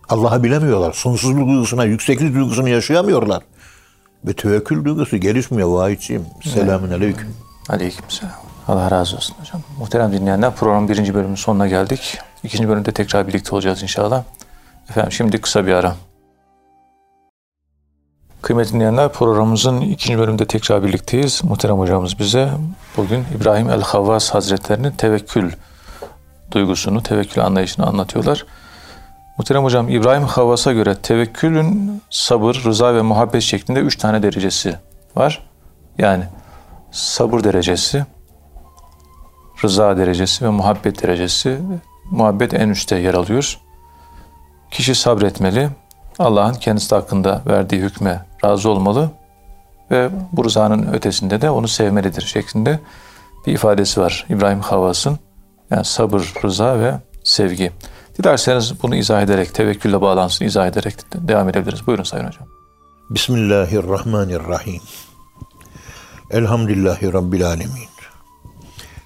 Allah'ı 0.08 0.42
bilemiyorlar. 0.42 0.92
Sonsuzluk 0.92 1.49
duygusuna, 1.49 1.84
yükseklik 1.84 2.34
duygusunu 2.34 2.68
yaşayamıyorlar. 2.68 3.42
Ve 4.25 4.32
tevekkül 4.32 4.84
duygusu 4.84 5.16
gelişmiyor 5.16 5.68
vahiyçiyim. 5.68 6.26
Selamün 6.44 6.90
aleyküm. 6.90 7.37
Aleyküm 7.68 8.04
selam. 8.08 8.43
Allah 8.68 8.90
razı 8.90 9.16
olsun 9.16 9.37
hocam. 9.40 9.61
Muhterem 9.78 10.12
dinleyenler 10.12 10.54
programın 10.54 10.88
birinci 10.88 11.14
bölümünün 11.14 11.37
sonuna 11.37 11.68
geldik. 11.68 12.18
İkinci 12.42 12.68
bölümde 12.68 12.92
tekrar 12.92 13.28
birlikte 13.28 13.54
olacağız 13.54 13.83
inşallah. 13.83 14.23
Efendim 14.90 15.12
şimdi 15.12 15.40
kısa 15.40 15.66
bir 15.66 15.73
ara. 15.73 15.97
Kıymetli 18.42 18.73
dinleyenler 18.73 19.12
programımızın 19.12 19.80
ikinci 19.80 20.18
bölümünde 20.18 20.47
tekrar 20.47 20.83
birlikteyiz. 20.83 21.44
Muhterem 21.44 21.78
hocamız 21.78 22.18
bize 22.18 22.50
bugün 22.97 23.25
İbrahim 23.37 23.71
el-Havvas 23.71 24.30
Hazretlerinin 24.30 24.90
tevekkül 24.90 25.52
duygusunu, 26.52 27.02
tevekkül 27.02 27.44
anlayışını 27.44 27.87
anlatıyorlar. 27.87 28.47
Muhterem 29.38 29.64
hocam 29.64 29.88
İbrahim 29.88 30.23
Havvas'a 30.23 30.73
göre 30.73 30.94
tevekkülün 30.94 32.02
sabır, 32.11 32.62
rıza 32.64 32.94
ve 32.94 33.02
muhabbet 33.02 33.42
şeklinde 33.42 33.80
üç 33.80 33.97
tane 33.97 34.23
derecesi 34.23 34.76
var. 35.16 35.47
Yani 35.99 36.25
sabır 36.90 37.44
derecesi, 37.44 38.06
rıza 39.64 39.97
derecesi 39.97 40.44
ve 40.44 40.49
muhabbet 40.49 41.02
derecesi. 41.02 41.59
Muhabbet 42.11 42.54
en 42.54 42.68
üstte 42.68 42.97
yer 42.97 43.14
alıyor. 43.14 43.59
Kişi 44.71 44.94
sabretmeli, 44.94 45.68
Allah'ın 46.18 46.54
kendisi 46.54 46.94
hakkında 46.94 47.42
verdiği 47.47 47.83
hükme 47.83 48.26
razı 48.44 48.71
olmalı 48.71 49.11
ve 49.90 50.11
bu 50.33 50.44
rızanın 50.44 50.92
ötesinde 50.92 51.40
de 51.40 51.50
onu 51.50 51.68
sevmelidir 51.68 52.23
şeklinde 52.23 52.80
bir 53.47 53.52
ifadesi 53.52 54.00
var 54.00 54.26
İbrahim 54.28 54.61
Havvas'ın. 54.61 55.18
Yani 55.71 55.85
sabır, 55.85 56.33
rıza 56.44 56.80
ve 56.80 56.94
sevgi. 57.25 57.73
Dilerseniz 58.18 58.83
bunu 58.83 58.97
izah 58.97 59.23
ederek, 59.23 59.54
tevekkülle 59.54 60.00
bağlantısını 60.00 60.49
izah 60.49 60.66
ederek 60.66 60.94
devam 61.14 61.49
edebiliriz. 61.49 61.87
Buyurun 61.87 62.04
Sayın 62.04 62.26
Hocam. 62.26 62.49
Bismillahirrahmanirrahim. 63.11 64.80
Elhamdülillahi 66.30 67.12
Rabbil 67.12 67.47
alemin. 67.47 67.93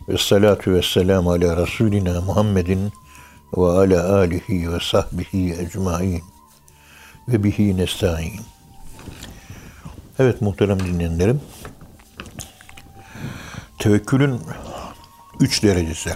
Ve 0.08 0.18
salatu 0.18 0.72
ve 0.72 0.82
selamu 0.82 1.30
ala 1.30 1.56
Resulina 1.56 2.20
Muhammedin 2.20 2.92
ve 3.56 3.66
ala 3.66 4.16
alihi 4.16 4.72
ve 4.72 4.78
sahbihi 4.80 5.54
ecmain 5.60 6.22
ve 7.28 7.44
bihi 7.44 7.76
nesta'in. 7.76 8.40
Evet 10.18 10.42
muhterem 10.42 10.80
dinleyenlerim. 10.80 11.40
Tevekkülün 13.78 14.40
üç 15.40 15.62
derecesi. 15.62 16.10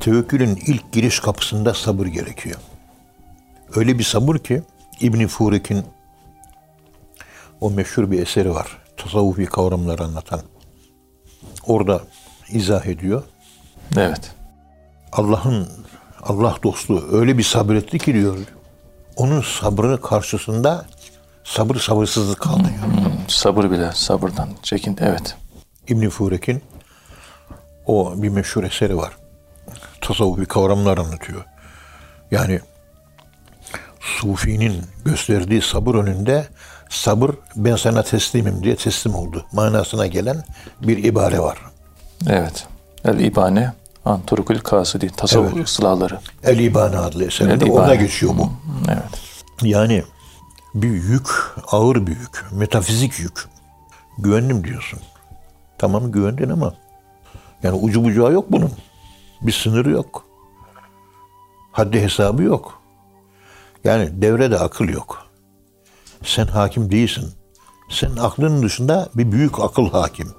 Tevekkülün 0.00 0.56
ilk 0.66 0.92
giriş 0.92 1.20
kapısında 1.20 1.74
sabır 1.74 2.06
gerekiyor. 2.06 2.60
Öyle 3.74 3.98
bir 3.98 4.04
sabır 4.04 4.38
ki 4.38 4.62
İbn 5.00 5.26
Furik'in 5.26 5.84
o 7.60 7.70
meşhur 7.70 8.10
bir 8.10 8.22
eseri 8.22 8.54
var. 8.54 8.78
Tasavvufi 8.96 9.46
kavramları 9.46 10.04
anlatan. 10.04 10.40
Orada 11.66 12.00
izah 12.48 12.86
ediyor. 12.86 13.22
Evet. 13.96 14.32
Allah'ın 15.12 15.68
Allah 16.22 16.56
dostu 16.62 17.08
öyle 17.12 17.38
bir 17.38 17.42
sabretti 17.42 17.98
ki 17.98 18.14
diyor. 18.14 18.38
Onun 19.16 19.40
sabrı 19.40 20.00
karşısında 20.00 20.86
sabır 21.44 21.76
sabırsızlık 21.76 22.40
kaldı. 22.40 22.62
Hmm, 22.62 23.12
sabır 23.28 23.70
bile 23.70 23.90
sabırdan 23.94 24.48
çekindi. 24.62 25.02
Evet. 25.04 25.36
İbn 25.88 26.08
Furek'in 26.08 26.62
o 27.86 28.22
bir 28.22 28.28
meşhur 28.28 28.64
eseri 28.64 28.96
var. 28.96 29.16
Tasavvufi 30.00 30.44
kavramlar 30.44 30.98
anlatıyor. 30.98 31.44
Yani 32.30 32.60
Sufi'nin 34.00 34.82
gösterdiği 35.04 35.62
sabır 35.62 35.94
önünde 35.94 36.48
sabır 36.90 37.30
ben 37.56 37.76
sana 37.76 38.02
teslimim 38.02 38.62
diye 38.64 38.76
teslim 38.76 39.14
oldu. 39.14 39.44
Manasına 39.52 40.06
gelen 40.06 40.44
bir 40.82 41.04
ibare 41.04 41.38
var. 41.40 41.58
Evet. 42.28 42.66
El 43.04 43.18
İbane 43.18 43.72
Anturukul 44.04 44.58
Kasidi 44.58 45.10
tasavvuf 45.10 45.52
evet. 45.56 45.66
ıslahları. 45.66 46.18
El 46.44 46.58
İbane 46.58 46.96
adlı 46.96 47.24
eserinde 47.24 47.64
El 47.64 47.70
orada 47.70 47.94
geçiyor 47.94 48.32
bu. 48.38 48.52
Evet. 48.88 49.20
Yani 49.62 50.04
bir 50.74 50.90
yük, 50.90 51.28
ağır 51.66 52.06
bir 52.06 52.16
yük, 52.16 52.44
metafizik 52.52 53.18
yük. 53.18 53.48
Güvendim 54.18 54.64
diyorsun. 54.64 55.00
Tamam 55.78 56.12
güvendin 56.12 56.50
ama 56.50 56.74
yani 57.62 57.76
ucu 57.76 58.04
bucağı 58.04 58.32
yok 58.32 58.52
bunun. 58.52 58.72
Bir 59.42 59.52
sınırı 59.52 59.90
yok. 59.90 60.24
Haddi 61.72 62.00
hesabı 62.00 62.42
yok. 62.42 62.82
Yani 63.84 64.22
devrede 64.22 64.58
akıl 64.58 64.88
yok. 64.88 65.29
Sen 66.22 66.46
hakim 66.46 66.90
değilsin. 66.90 67.32
Senin 67.90 68.16
aklının 68.16 68.62
dışında 68.62 69.08
bir 69.14 69.32
büyük 69.32 69.60
akıl 69.60 69.90
hakim. 69.90 70.34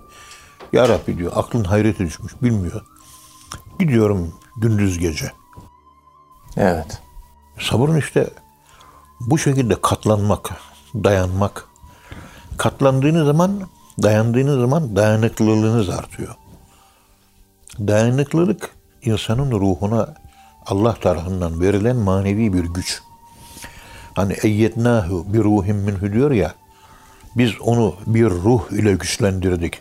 Ya 0.74 0.89
Rabbi 0.89 1.17
diyor 1.17 1.32
aklın 1.36 1.63
hayrete 1.63 2.06
düşmüş 2.06 2.41
bilmiyor. 2.41 2.82
Gidiyorum 3.80 4.34
gündüz 4.58 5.00
gece. 5.00 5.32
Evet. 6.58 7.02
Sabırın 7.60 7.98
işte 7.98 8.30
bu 9.20 9.38
şekilde 9.38 9.82
katlanmak, 9.82 10.50
dayanmak. 10.96 11.67
Katlandığınız 12.58 13.26
zaman, 13.26 13.62
dayandığınız 14.04 14.60
zaman 14.60 14.96
dayanıklılığınız 14.96 15.89
artıyor. 15.89 16.36
Dayanıklılık 17.80 18.70
insanın 19.02 19.52
ruhuna 19.52 20.13
Allah 20.65 20.94
tarafından 20.94 21.62
verilen 21.62 21.96
manevi 21.96 22.54
bir 22.54 22.63
güç. 22.63 23.02
Hani 24.15 24.34
eyyetnahu 24.43 25.34
bir 25.34 25.39
ruhim 25.39 25.76
minhu 25.76 26.13
diyor 26.13 26.32
ya, 26.32 26.56
biz 27.38 27.62
onu 27.62 27.95
bir 28.06 28.30
ruh 28.30 28.71
ile 28.71 28.93
güçlendirdik. 28.93 29.80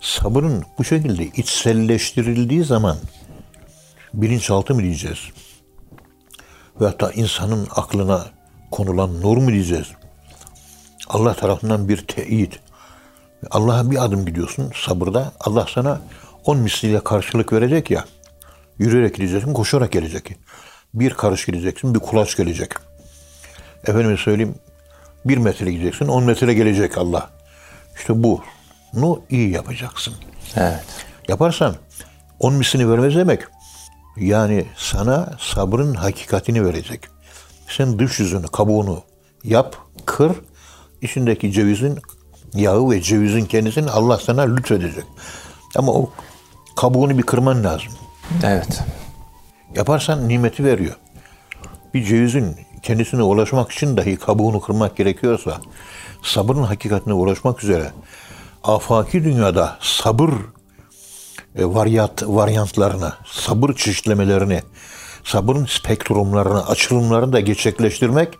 Sabrın 0.00 0.64
bu 0.78 0.84
şekilde 0.84 1.24
içselleştirildiği 1.26 2.64
zaman 2.64 2.96
bilinçaltı 4.14 4.74
mı 4.74 4.82
diyeceğiz? 4.82 5.18
Ve 6.80 6.86
hatta 6.86 7.12
insanın 7.12 7.68
aklına 7.70 8.26
konulan 8.70 9.20
nur 9.20 9.36
mu 9.36 9.52
diyeceğiz? 9.52 9.86
Allah 11.08 11.34
tarafından 11.34 11.88
bir 11.88 12.06
teyit. 12.06 12.60
Allah'a 13.50 13.90
bir 13.90 14.04
adım 14.04 14.26
gidiyorsun 14.26 14.72
sabırda. 14.74 15.32
Allah 15.40 15.66
sana 15.74 16.00
on 16.44 16.58
misliyle 16.58 17.00
karşılık 17.00 17.52
verecek 17.52 17.90
ya. 17.90 18.04
Yürüyerek 18.78 19.14
gideceksin, 19.14 19.52
koşarak 19.52 19.92
gelecek. 19.92 20.36
Bir 20.94 21.14
karış 21.14 21.46
gideceksin, 21.46 21.94
bir 21.94 22.00
kulaç 22.00 22.36
gelecek. 22.36 22.70
Efendime 23.86 24.16
söyleyeyim, 24.16 24.54
bir 25.24 25.38
metre 25.38 25.72
gideceksin, 25.72 26.08
on 26.08 26.24
metre 26.24 26.54
gelecek 26.54 26.98
Allah. 26.98 27.30
İşte 27.96 28.22
bu. 28.22 28.42
Nu 28.94 29.22
iyi 29.30 29.50
yapacaksın. 29.50 30.14
Evet. 30.56 30.84
Yaparsan 31.28 31.74
on 32.40 32.54
mislini 32.54 32.90
vermez 32.90 33.14
demek. 33.14 33.40
Yani 34.16 34.66
sana 34.76 35.32
sabrın 35.38 35.94
hakikatini 35.94 36.64
verecek. 36.64 37.00
Sen 37.68 37.98
dış 37.98 38.20
yüzünü, 38.20 38.46
kabuğunu 38.46 39.02
yap, 39.44 39.76
kır. 40.06 40.32
içindeki 41.02 41.52
cevizin 41.52 41.98
yağı 42.54 42.90
ve 42.90 43.00
cevizin 43.00 43.44
kendisini 43.44 43.90
Allah 43.90 44.18
sana 44.18 44.42
lütfedecek. 44.42 45.04
Ama 45.76 45.92
o 45.92 46.10
kabuğunu 46.76 47.18
bir 47.18 47.22
kırman 47.22 47.64
lazım. 47.64 47.92
Evet. 48.44 48.82
Yaparsan 49.74 50.28
nimeti 50.28 50.64
veriyor. 50.64 50.96
Bir 51.94 52.04
cevizin 52.04 52.56
kendisine 52.84 53.22
ulaşmak 53.22 53.72
için 53.72 53.96
dahi 53.96 54.16
kabuğunu 54.16 54.60
kırmak 54.60 54.96
gerekiyorsa 54.96 55.60
sabrın 56.22 56.62
hakikatine 56.62 57.14
ulaşmak 57.14 57.64
üzere 57.64 57.90
afaki 58.64 59.24
dünyada 59.24 59.78
sabır 59.80 60.30
e, 61.56 61.64
varyat 61.64 62.22
varyantlarını, 62.22 63.12
sabır 63.26 63.72
çeşitlemelerini, 63.72 64.62
sabrın 65.24 65.66
spektrumlarını, 65.66 66.66
açılımlarını 66.66 67.32
da 67.32 67.40
gerçekleştirmek 67.40 68.38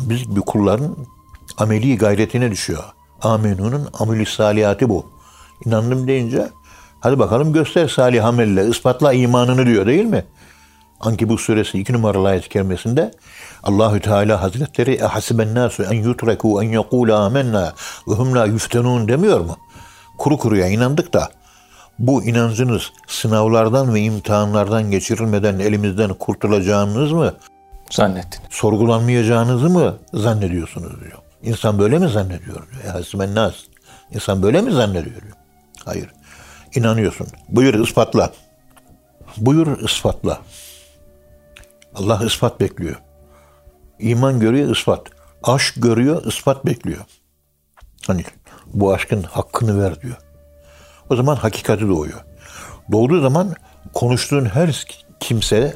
biz 0.00 0.36
bir 0.36 0.40
kulların 0.40 0.96
ameli 1.58 1.98
gayretine 1.98 2.50
düşüyor. 2.50 2.84
Amenunun 3.22 3.88
ameli 3.92 4.26
salihati 4.26 4.88
bu. 4.88 5.06
İnandım 5.64 6.08
deyince 6.08 6.48
hadi 7.00 7.18
bakalım 7.18 7.52
göster 7.52 7.88
salih 7.88 8.24
amelle, 8.24 8.68
ispatla 8.68 9.12
imanını 9.12 9.66
diyor 9.66 9.86
değil 9.86 10.04
mi? 10.04 10.24
Ankebut 11.00 11.40
suresi 11.40 11.78
2 11.78 11.92
numaralı 11.92 12.28
ayet-i 12.28 12.48
kerimesinde 12.48 13.10
Allahü 13.62 14.00
Teala 14.00 14.42
Hazretleri 14.42 14.98
hasiben 14.98 15.54
nasu 15.54 15.82
en 15.82 16.02
yutreku 16.02 16.62
en 16.62 16.68
yekulu 16.68 17.14
amennâ 17.14 17.72
ve 18.08 18.12
hum 18.14 18.34
la 18.34 18.46
yuftenun 18.46 19.08
demiyor 19.08 19.40
mu? 19.40 19.56
Kuru 20.18 20.38
kuruya 20.38 20.66
inandık 20.68 21.12
da 21.14 21.28
bu 21.98 22.24
inancınız 22.24 22.92
sınavlardan 23.06 23.94
ve 23.94 24.00
imtihanlardan 24.00 24.90
geçirilmeden 24.90 25.58
elimizden 25.58 26.14
kurtulacağınız 26.14 27.12
mı, 27.12 27.34
Zannettiniz. 27.90 28.48
sorgulanmayacağınızı 28.50 29.68
mı 29.70 29.96
zannediyorsunuz 30.14 31.00
diyor. 31.00 31.18
İnsan 31.42 31.78
böyle 31.78 31.98
mi 31.98 32.08
zannediyor 32.08 32.66
diyor. 32.72 32.84
E, 32.86 32.88
hasiben 32.88 33.34
nas. 33.34 33.54
İnsan 34.14 34.42
böyle 34.42 34.60
mi 34.60 34.72
zannediyor 34.72 35.22
diyor. 35.22 35.36
Hayır. 35.84 36.08
İnanıyorsun. 36.74 37.26
Buyur 37.48 37.74
ispatla. 37.74 38.32
Buyur 39.36 39.78
ispatla. 39.80 40.38
Allah 41.94 42.24
ispat 42.26 42.60
bekliyor. 42.60 42.96
İman 43.98 44.40
görüyor 44.40 44.76
ispat. 44.76 45.06
Aşk 45.42 45.74
görüyor 45.76 46.24
ispat 46.26 46.66
bekliyor. 46.66 47.04
Hani 48.06 48.24
bu 48.66 48.92
aşkın 48.92 49.22
hakkını 49.22 49.82
ver 49.82 50.02
diyor. 50.02 50.16
O 51.10 51.16
zaman 51.16 51.36
hakikati 51.36 51.88
doğuyor. 51.88 52.24
Doğduğu 52.92 53.20
zaman 53.20 53.54
konuştuğun 53.92 54.44
her 54.44 54.86
kimse 55.20 55.74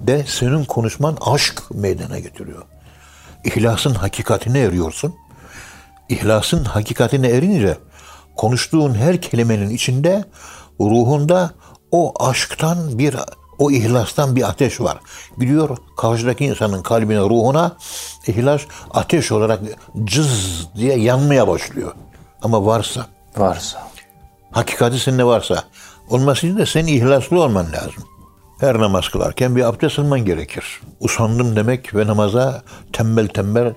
de 0.00 0.24
senin 0.26 0.64
konuşman 0.64 1.16
aşk 1.20 1.62
meydana 1.70 2.18
getiriyor. 2.18 2.62
İhlasın 3.44 3.94
hakikatine 3.94 4.60
eriyorsun. 4.60 5.14
İhlasın 6.08 6.64
hakikatine 6.64 7.28
erince 7.28 7.78
konuştuğun 8.36 8.94
her 8.94 9.20
kelimenin 9.20 9.70
içinde 9.70 10.24
ruhunda 10.80 11.50
o 11.90 12.28
aşktan 12.28 12.98
bir 12.98 13.16
o 13.58 13.70
ihlastan 13.70 14.36
bir 14.36 14.48
ateş 14.48 14.80
var. 14.80 14.98
Gidiyor 15.38 15.76
karşıdaki 15.96 16.44
insanın 16.44 16.82
kalbine, 16.82 17.20
ruhuna 17.20 17.76
ihlas 18.26 18.60
ateş 18.90 19.32
olarak 19.32 19.60
cız 20.04 20.68
diye 20.76 20.98
yanmaya 20.98 21.48
başlıyor. 21.48 21.92
Ama 22.42 22.66
varsa, 22.66 23.06
Varsa. 23.36 23.90
hakikati 24.52 24.98
seninle 24.98 25.24
varsa, 25.24 25.64
olması 26.10 26.46
için 26.46 26.58
de 26.58 26.66
senin 26.66 26.86
ihlaslı 26.86 27.42
olman 27.42 27.66
lazım. 27.72 28.04
Her 28.60 28.78
namaz 28.78 29.08
kılarken 29.08 29.56
bir 29.56 29.62
abdest 29.62 29.98
alman 29.98 30.24
gerekir. 30.24 30.80
Usandım 31.00 31.56
demek 31.56 31.94
ve 31.94 32.06
namaza 32.06 32.62
tembel 32.92 33.28
tembel 33.28 33.74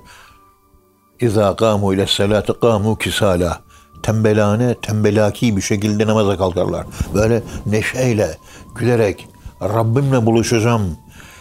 İza 1.19 1.55
kamu 1.55 1.93
ile 1.93 2.07
salati 2.07 2.53
kamu 2.61 2.97
kisala. 2.97 3.59
Tembelane, 4.03 4.75
tembelaki 4.81 5.57
bir 5.57 5.61
şekilde 5.61 6.07
namaza 6.07 6.37
kalkarlar. 6.37 6.85
Böyle 7.13 7.43
neşeyle, 7.65 8.37
gülerek, 8.75 9.27
Rabbimle 9.61 10.25
buluşacağım. 10.25 10.97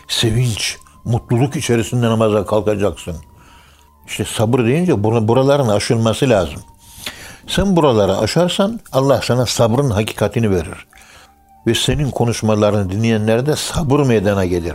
Sevinç, 0.09 0.76
mutluluk 1.05 1.57
içerisinde 1.57 2.07
namaza 2.07 2.46
kalkacaksın. 2.46 3.16
İşte 4.07 4.24
sabır 4.24 4.64
deyince 4.64 4.92
bur- 4.92 5.29
buraların 5.29 5.68
aşılması 5.68 6.29
lazım. 6.29 6.61
Sen 7.46 7.76
buraları 7.76 8.18
aşarsan 8.18 8.81
Allah 8.92 9.20
sana 9.24 9.46
sabrın 9.46 9.90
hakikatini 9.90 10.50
verir. 10.50 10.87
Ve 11.66 11.74
senin 11.74 12.11
konuşmalarını 12.11 12.90
dinleyenlere 12.90 13.46
de 13.46 13.57
sabır 13.57 14.00
meydana 14.00 14.44
gelir. 14.44 14.74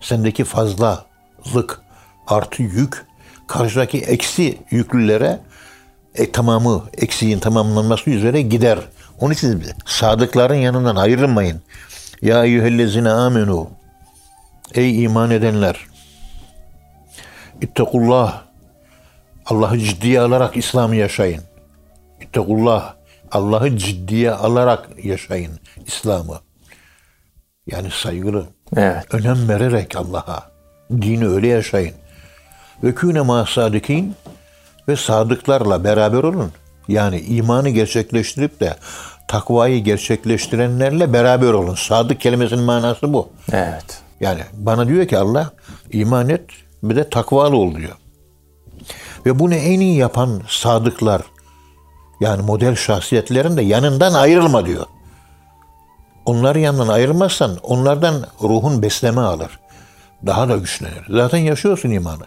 Sendeki 0.00 0.44
fazlalık, 0.44 1.80
artı 2.26 2.62
yük, 2.62 3.06
karşıdaki 3.46 3.98
eksi 3.98 4.58
yüklülere 4.70 5.40
e, 6.14 6.32
tamamı, 6.32 6.84
eksiğin 6.92 7.38
tamamlanması 7.38 8.10
üzere 8.10 8.42
gider. 8.42 8.78
Onun 9.20 9.32
için 9.34 9.64
sadıkların 9.86 10.54
yanından 10.54 10.96
ayrılmayın. 10.96 11.62
Ya 12.22 12.44
eyyühellezine 12.44 13.10
amenu. 13.10 13.70
Ey 14.74 15.04
iman 15.04 15.30
edenler. 15.30 15.86
İttakullah. 17.60 18.42
Allah'ı 19.46 19.78
ciddiye 19.78 20.20
alarak 20.20 20.56
İslam'ı 20.56 20.96
yaşayın. 20.96 21.42
İttakullah. 22.20 22.94
Allah'ı 23.32 23.76
ciddiye 23.76 24.30
alarak 24.32 24.88
yaşayın 25.02 25.52
İslam'ı. 25.86 26.40
Yani 27.66 27.90
saygılı, 27.90 28.46
Evet. 28.76 29.14
önem 29.14 29.48
vererek 29.48 29.96
Allah'a, 29.96 30.50
dini 30.90 31.28
öyle 31.28 31.46
yaşayın. 31.46 31.94
Ve 32.82 32.94
kûne 32.94 33.20
mâ 33.20 33.46
sâdikin 33.46 34.14
ve 34.88 34.96
sadıklarla 34.96 35.84
beraber 35.84 36.22
olun. 36.22 36.52
Yani 36.88 37.20
imanı 37.20 37.68
gerçekleştirip 37.68 38.60
de 38.60 38.76
takvayı 39.32 39.84
gerçekleştirenlerle 39.84 41.12
beraber 41.12 41.52
olun. 41.52 41.74
Sadık 41.74 42.20
kelimesinin 42.20 42.64
manası 42.64 43.12
bu. 43.12 43.28
Evet. 43.52 44.00
Yani 44.20 44.40
bana 44.52 44.88
diyor 44.88 45.08
ki 45.08 45.18
Allah 45.18 45.50
iman 45.92 46.28
et 46.28 46.44
bir 46.82 46.96
de 46.96 47.10
takvalı 47.10 47.56
ol 47.56 47.74
diyor. 47.74 47.96
Ve 49.26 49.38
bunu 49.38 49.54
en 49.54 49.80
iyi 49.80 49.96
yapan 49.96 50.42
sadıklar 50.48 51.22
yani 52.20 52.42
model 52.42 52.76
şahsiyetlerin 52.76 53.56
de 53.56 53.62
yanından 53.62 54.14
ayrılma 54.14 54.66
diyor. 54.66 54.86
Onların 56.26 56.60
yanından 56.60 56.88
ayrılmazsan 56.88 57.56
onlardan 57.62 58.14
ruhun 58.42 58.82
besleme 58.82 59.20
alır. 59.20 59.60
Daha 60.26 60.48
da 60.48 60.56
güçlenir. 60.56 61.04
Zaten 61.08 61.38
yaşıyorsun 61.38 61.90
imanı. 61.90 62.22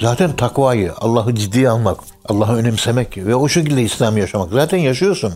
Zaten 0.00 0.36
takvayı, 0.36 0.92
Allah'ı 1.00 1.34
ciddiye 1.34 1.70
almak, 1.70 2.00
Allah'ı 2.28 2.56
önemsemek 2.56 3.16
ve 3.16 3.34
o 3.34 3.48
şekilde 3.48 3.82
İslam 3.82 4.16
yaşamak. 4.16 4.52
Zaten 4.52 4.78
yaşıyorsun. 4.78 5.34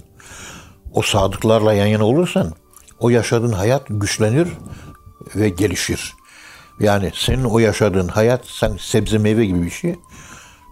O 0.94 1.02
sadıklarla 1.02 1.72
yan 1.72 1.86
yana 1.86 2.04
olursan 2.04 2.52
o 3.00 3.10
yaşadığın 3.10 3.52
hayat 3.52 3.82
güçlenir 3.88 4.48
ve 5.36 5.48
gelişir. 5.48 6.14
Yani 6.80 7.10
senin 7.14 7.44
o 7.44 7.58
yaşadığın 7.58 8.08
hayat 8.08 8.46
sen 8.46 8.76
sebze 8.80 9.18
meyve 9.18 9.46
gibi 9.46 9.62
bir 9.62 9.70
şey. 9.70 9.94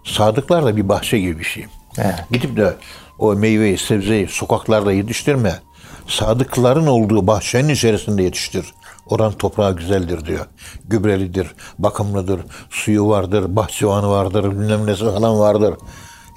Sadıklar 0.05 0.65
da 0.65 0.77
bir 0.77 0.89
bahçe 0.89 1.19
gibi 1.19 1.39
bir 1.39 1.43
şey. 1.43 1.65
Evet. 1.97 2.15
Gidip 2.31 2.57
de 2.57 2.75
o 3.19 3.35
meyveyi, 3.35 3.77
sebzeyi 3.77 4.27
sokaklarda 4.27 4.91
yetiştirme. 4.91 5.59
Sadıkların 6.07 6.87
olduğu 6.87 7.27
bahçenin 7.27 7.69
içerisinde 7.69 8.23
yetiştir. 8.23 8.73
Oran 9.05 9.31
toprağı 9.31 9.75
güzeldir 9.75 10.25
diyor. 10.25 10.45
Gübrelidir, 10.85 11.47
bakımlıdır, 11.79 12.41
suyu 12.69 13.07
vardır, 13.07 13.55
bahçıvanı 13.55 14.09
vardır, 14.09 14.51
bilmem 14.51 14.85
nesi 14.85 15.03
falan 15.03 15.39
vardır. 15.39 15.75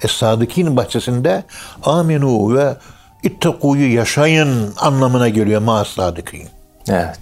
Es 0.03 0.11
sadıkin 0.11 0.77
bahçesinde 0.77 1.43
aminu 1.83 2.55
ve 2.55 2.77
ittekuyu 3.27 3.93
yaşayın 3.93 4.73
anlamına 4.77 5.29
geliyor 5.29 5.61
ma 5.61 5.85
sadıkin. 5.85 6.47
Evet. 6.89 7.19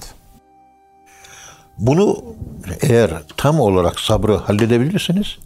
Bunu 1.78 2.24
eğer 2.82 3.12
tam 3.38 3.60
olarak 3.60 4.00
sabrı 4.00 4.36
halledebilirsiniz, 4.36 5.38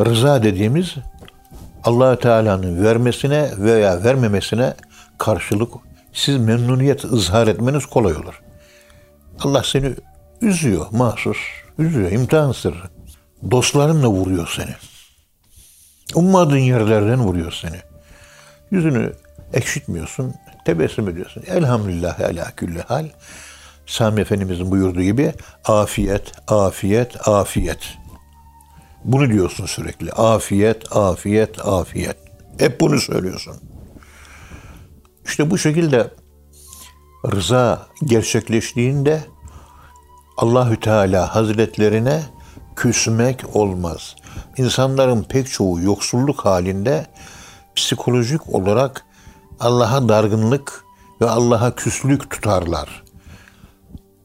rıza 0.00 0.42
dediğimiz 0.42 0.94
allah 1.84 2.18
Teala'nın 2.18 2.84
vermesine 2.84 3.50
veya 3.58 4.04
vermemesine 4.04 4.74
karşılık 5.18 5.72
siz 6.12 6.36
memnuniyet 6.36 7.04
ızhar 7.04 7.46
etmeniz 7.46 7.86
kolay 7.86 8.12
olur. 8.16 8.42
Allah 9.40 9.62
seni 9.64 9.94
üzüyor 10.40 10.86
mahsus, 10.90 11.38
üzüyor, 11.78 12.10
imtihan 12.10 12.52
sırrı. 12.52 12.88
Dostlarınla 13.50 14.08
vuruyor 14.08 14.52
seni. 14.56 14.74
Ummadığın 16.14 16.56
yerlerden 16.56 17.20
vuruyor 17.20 17.58
seni. 17.62 17.76
Yüzünü 18.70 19.12
ekşitmiyorsun, 19.52 20.34
tebessüm 20.64 21.08
ediyorsun. 21.08 21.42
Elhamdülillah 21.46 22.20
ala 22.20 22.50
külli 22.56 22.82
hal. 22.82 23.08
Sami 23.86 24.20
Efendimizin 24.20 24.70
buyurduğu 24.70 25.02
gibi 25.02 25.32
afiyet, 25.64 26.32
afiyet, 26.48 27.28
afiyet. 27.28 27.78
Bunu 29.04 29.30
diyorsun 29.30 29.66
sürekli. 29.66 30.12
Afiyet, 30.12 30.96
afiyet, 30.96 31.66
afiyet. 31.66 32.16
Hep 32.58 32.80
bunu 32.80 33.00
söylüyorsun. 33.00 33.54
İşte 35.24 35.50
bu 35.50 35.58
şekilde 35.58 36.10
rıza 37.32 37.86
gerçekleştiğinde 38.04 39.20
Allahü 40.36 40.80
Teala 40.80 41.34
Hazretlerine 41.34 42.22
küsmek 42.76 43.56
olmaz. 43.56 44.16
İnsanların 44.56 45.22
pek 45.22 45.50
çoğu 45.50 45.80
yoksulluk 45.80 46.44
halinde 46.44 47.06
psikolojik 47.76 48.54
olarak 48.54 49.04
Allah'a 49.60 50.08
dargınlık 50.08 50.84
ve 51.20 51.30
Allah'a 51.30 51.74
küslük 51.74 52.30
tutarlar. 52.30 53.04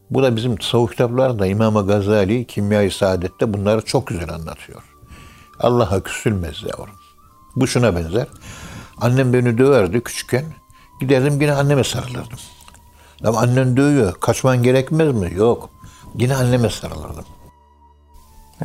Bu 0.10 0.24
da 0.24 0.36
bizim 0.36 0.56
tasavvuf 0.56 0.92
kitaplarında 0.92 1.46
İmam 1.46 1.88
Gazali 1.88 2.48
Kimya-i 2.48 2.92
Saadet'te 2.92 3.54
bunları 3.54 3.82
çok 3.82 4.08
güzel 4.08 4.34
anlatıyor. 4.34 4.84
Allah'a 5.60 6.04
küsülmez 6.04 6.63
yavrum. 6.63 6.96
Bu 7.56 7.68
şuna 7.68 7.96
benzer. 7.96 8.28
Annem 8.98 9.34
beni 9.34 9.58
döverdi 9.58 10.04
küçükken. 10.04 10.46
Giderdim 11.00 11.42
yine 11.42 11.54
anneme 11.54 11.84
sarılırdım. 11.84 12.39
Ama 13.24 13.39
annen 13.39 13.78
dövüyor. 13.78 14.13
Kaçman 14.13 14.63
gerekmez 14.63 15.15
mi? 15.15 15.34
Yok. 15.36 15.70
Yine 16.15 16.36
anneme 16.36 16.70
sarılırdım. 16.70 17.26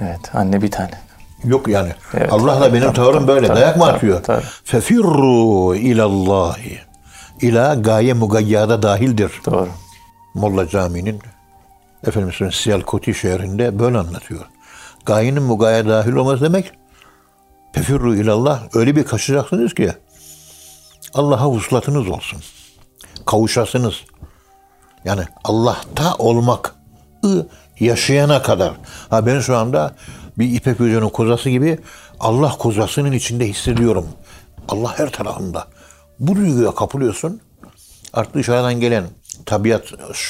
Evet. 0.01 0.35
Anne 0.35 0.63
bir 0.63 0.71
tane. 0.71 1.01
Yok 1.45 1.69
yani. 1.69 1.93
Evet, 2.15 2.33
Allah'la 2.33 2.59
tabii, 2.59 2.73
benim 2.73 2.87
tabii, 2.87 2.97
tavrım 2.97 3.15
tabii, 3.15 3.29
böyle. 3.29 3.47
tabii, 3.47 3.61
Dayak 3.61 3.77
mı 3.77 3.85
atıyor? 3.85 4.21
Fefirru 4.65 5.75
ilallahi. 5.75 6.79
İla 7.41 7.75
gaye 7.75 8.13
mugayyada 8.13 8.83
dahildir. 8.83 9.33
Doğru. 9.47 9.69
Molla 10.35 10.69
Camii'nin 10.69 11.21
Efendim 12.07 12.53
Siyalkoti 12.53 13.15
şehrinde 13.15 13.79
böyle 13.79 13.99
anlatıyor. 13.99 14.41
Gayenin 15.07 15.49
bu 15.49 15.59
gaye 15.59 15.89
dahil 15.89 16.13
olması 16.13 16.45
demek 16.45 16.73
tefirru 17.73 18.15
ilallah 18.15 18.63
öyle 18.75 18.97
bir 18.97 19.05
kaçacaksınız 19.05 19.75
ki 19.75 19.93
Allah'a 21.15 21.51
vuslatınız 21.51 22.09
olsun. 22.09 22.41
Kavuşasınız. 23.27 23.95
Yani 25.05 25.23
Allah'ta 25.45 26.15
olmak 26.15 26.75
yaşayana 27.81 28.43
kadar. 28.43 28.73
Ha 29.11 29.27
ben 29.27 29.41
şu 29.41 29.57
anda 29.57 29.95
bir 30.39 30.57
İpek 30.57 30.81
Hoca'nın 30.81 31.09
kozası 31.09 31.51
gibi 31.51 31.79
Allah 32.21 32.51
kozasının 32.59 33.13
içinde 33.13 33.49
hissediyorum. 33.49 34.09
Allah 34.69 34.99
her 34.99 35.11
tarafında. 35.11 35.67
Bu 36.19 36.37
duyguya 36.37 36.75
kapılıyorsun. 36.75 37.41
Artık 38.13 38.35
dışarıdan 38.35 38.81
gelen 38.81 39.05
tabiat 39.47 39.83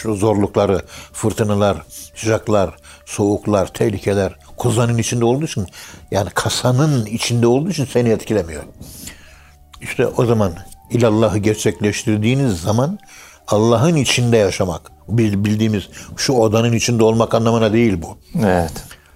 zorlukları, 0.04 0.82
fırtınalar, 1.12 1.82
sıcaklar, 2.14 2.74
soğuklar, 3.06 3.66
tehlikeler 3.66 4.38
kozanın 4.56 4.98
içinde 4.98 5.24
olduğu 5.24 5.44
için 5.44 5.66
yani 6.10 6.30
kasanın 6.30 7.06
içinde 7.06 7.46
olduğu 7.46 7.70
için 7.70 7.84
seni 7.84 8.08
etkilemiyor. 8.08 8.62
İşte 9.80 10.06
o 10.06 10.26
zaman 10.26 10.52
ilallahı 10.90 11.38
gerçekleştirdiğiniz 11.38 12.60
zaman 12.60 12.98
Allah'ın 13.48 13.96
içinde 13.96 14.36
yaşamak. 14.36 14.92
Bildiğimiz 15.08 15.88
şu 16.16 16.32
odanın 16.32 16.72
içinde 16.72 17.04
olmak 17.04 17.34
anlamına 17.34 17.72
değil 17.72 18.02
bu. 18.02 18.18
Evet. 18.44 18.72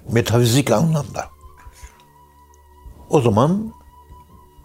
Metafizik 0.09 0.71
anlamda. 0.71 1.25
O 3.11 3.21
zaman 3.21 3.73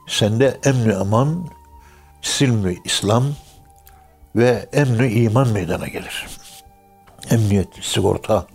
sende 0.08 0.60
emni 0.66 0.96
aman, 0.96 1.48
silmi 2.22 2.82
İslam 2.86 3.24
ve 4.36 4.70
emni 4.74 5.12
iman 5.12 5.48
meydana 5.48 5.88
gelir. 5.88 6.28
Emniyet, 7.30 7.68
sigorta, 7.82 8.48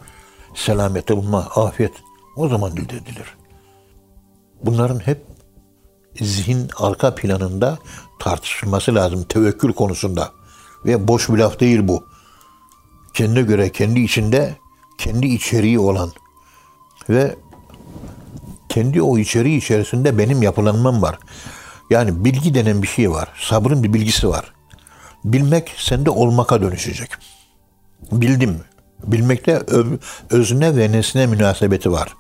selamete 0.55 1.17
bulma, 1.17 1.39
afiyet 1.39 1.93
o 2.37 2.49
zaman 2.49 2.73
elde 2.73 2.97
edilir. 2.97 3.37
Bunların 4.63 4.99
hep 4.99 5.25
zihin 6.21 6.71
arka 6.77 7.15
planında 7.15 7.79
tartışılması 8.19 8.95
lazım 8.95 9.25
tevekkül 9.25 9.73
konusunda. 9.73 10.33
Ve 10.85 11.09
boş 11.09 11.29
bir 11.29 11.39
laf 11.39 11.61
değil 11.61 11.89
bu. 11.89 12.05
Kendine 13.15 13.43
göre 13.43 13.73
kendi 13.73 14.01
içinde 14.01 14.57
kendi 14.99 15.27
içeriği 15.27 15.79
olan 15.79 16.11
ve 17.09 17.37
kendi 18.69 19.03
o 19.03 19.19
içeriği 19.19 19.59
içerisinde 19.59 20.19
benim 20.19 20.43
yapılanmam 20.43 21.03
var. 21.03 21.19
Yani 21.91 22.25
bilgi 22.25 22.55
denen 22.55 22.83
bir 22.83 22.89
şey 22.89 23.11
var. 23.11 23.29
Sabrın 23.41 23.83
bir 23.83 23.93
bilgisi 23.93 24.29
var. 24.29 24.53
Bilmek 25.25 25.75
sende 25.77 26.11
olmaka 26.11 26.63
dönüşecek. 26.63 27.11
Bildim. 28.13 28.61
Bilmekte 29.05 29.63
özüne 30.31 30.77
ve 30.77 30.93
nesne 30.93 31.27
münasebeti 31.27 31.93
var. 31.93 32.15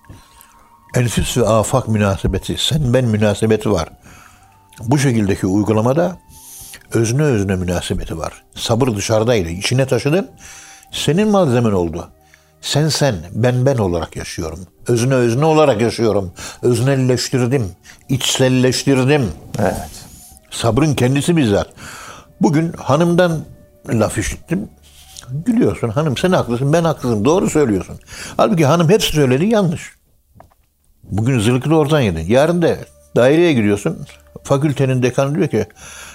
Enfüs 0.94 1.37
ve 1.37 1.46
afak 1.46 1.88
münasebeti, 1.88 2.57
sen 2.59 2.94
ben 2.94 3.05
münasebeti 3.05 3.70
var. 3.70 3.88
Bu 4.81 4.98
şekildeki 4.98 5.46
uygulamada 5.46 6.18
özne 6.92 7.22
özne 7.22 7.57
münasebeti 7.57 8.18
var. 8.18 8.44
Sabır 8.55 8.96
dışarıdaydı. 8.96 9.48
İçine 9.48 9.87
taşıdın. 9.87 10.31
Senin 10.92 11.29
malzemen 11.29 11.72
oldu. 11.72 12.11
Sen 12.61 12.88
sen, 12.88 13.14
ben 13.33 13.66
ben 13.66 13.77
olarak 13.77 14.16
yaşıyorum. 14.16 14.59
Özne 14.88 15.14
özne 15.14 15.44
olarak 15.44 15.81
yaşıyorum. 15.81 16.33
Öznelleştirdim. 16.62 17.71
içselleştirdim. 18.09 19.31
Evet. 19.59 19.90
Sabrın 20.51 20.94
kendisi 20.94 21.37
bizzat. 21.37 21.68
Bugün 22.40 22.73
hanımdan 22.73 23.40
laf 23.88 24.18
işittim. 24.18 24.68
Gülüyorsun 25.47 25.88
hanım 25.88 26.16
sen 26.16 26.33
haklısın 26.33 26.73
ben 26.73 26.85
haklısın 26.85 27.25
doğru 27.25 27.51
söylüyorsun. 27.51 27.99
Halbuki 28.37 28.66
hanım 28.66 28.88
hepsi 28.88 29.12
söyledi 29.12 29.47
yanlış. 29.47 29.92
Bugün 31.03 31.40
zırkını 31.40 31.79
oradan 31.79 32.01
yedin. 32.01 32.27
Yarın 32.27 32.62
da 32.62 32.77
daireye 33.16 33.53
giriyorsun. 33.53 34.07
Fakültenin 34.42 35.03
dekanı 35.03 35.35
diyor 35.35 35.49
ki 35.49 35.66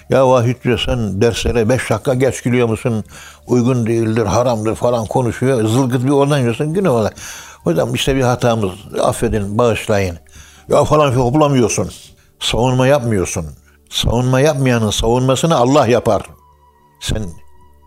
ya 0.09 0.29
Vahit 0.29 0.63
diyor 0.63 0.83
sen 0.85 1.21
derslere 1.21 1.69
beş 1.69 1.89
dakika 1.89 2.13
geç 2.13 2.43
geliyor 2.43 2.69
musun? 2.69 3.03
Uygun 3.47 3.85
değildir, 3.85 4.25
haramdır 4.25 4.75
falan 4.75 5.05
konuşuyor. 5.05 5.67
Zılgıt 5.67 6.05
bir 6.05 6.09
oradan 6.09 6.39
yiyorsun. 6.39 6.73
Güne 6.73 6.89
olarak. 6.89 7.15
Hocam 7.63 7.95
işte 7.95 8.15
bir 8.15 8.21
hatamız. 8.21 8.71
Affedin, 9.01 9.57
bağışlayın. 9.57 10.17
Ya 10.69 10.83
falan 10.83 11.11
filan 11.11 11.33
bulamıyorsun. 11.33 11.89
Savunma 12.39 12.87
yapmıyorsun. 12.87 13.45
Savunma 13.89 14.39
yapmayanın 14.39 14.89
savunmasını 14.89 15.55
Allah 15.55 15.87
yapar. 15.87 16.21
Sen 17.01 17.23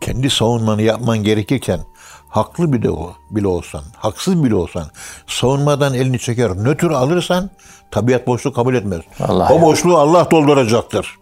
kendi 0.01 0.31
savunmanı 0.31 0.83
yapman 0.83 1.19
gerekirken 1.19 1.81
haklı 2.29 2.73
bile, 2.73 2.91
o, 2.91 3.13
bile 3.31 3.49
olsan, 3.49 3.83
haksız 3.97 4.45
bile 4.45 4.55
olsan 4.55 4.87
savunmadan 5.27 5.95
elini 5.95 6.19
çeker, 6.19 6.57
nötr 6.57 6.91
alırsan 6.91 7.51
tabiat 7.91 8.27
boşluğu 8.27 8.53
kabul 8.53 8.75
etmez. 8.75 9.01
Allah 9.21 9.53
o 9.53 9.63
boşluğu 9.63 9.99
Allah 9.99 10.31
dolduracaktır. 10.31 11.17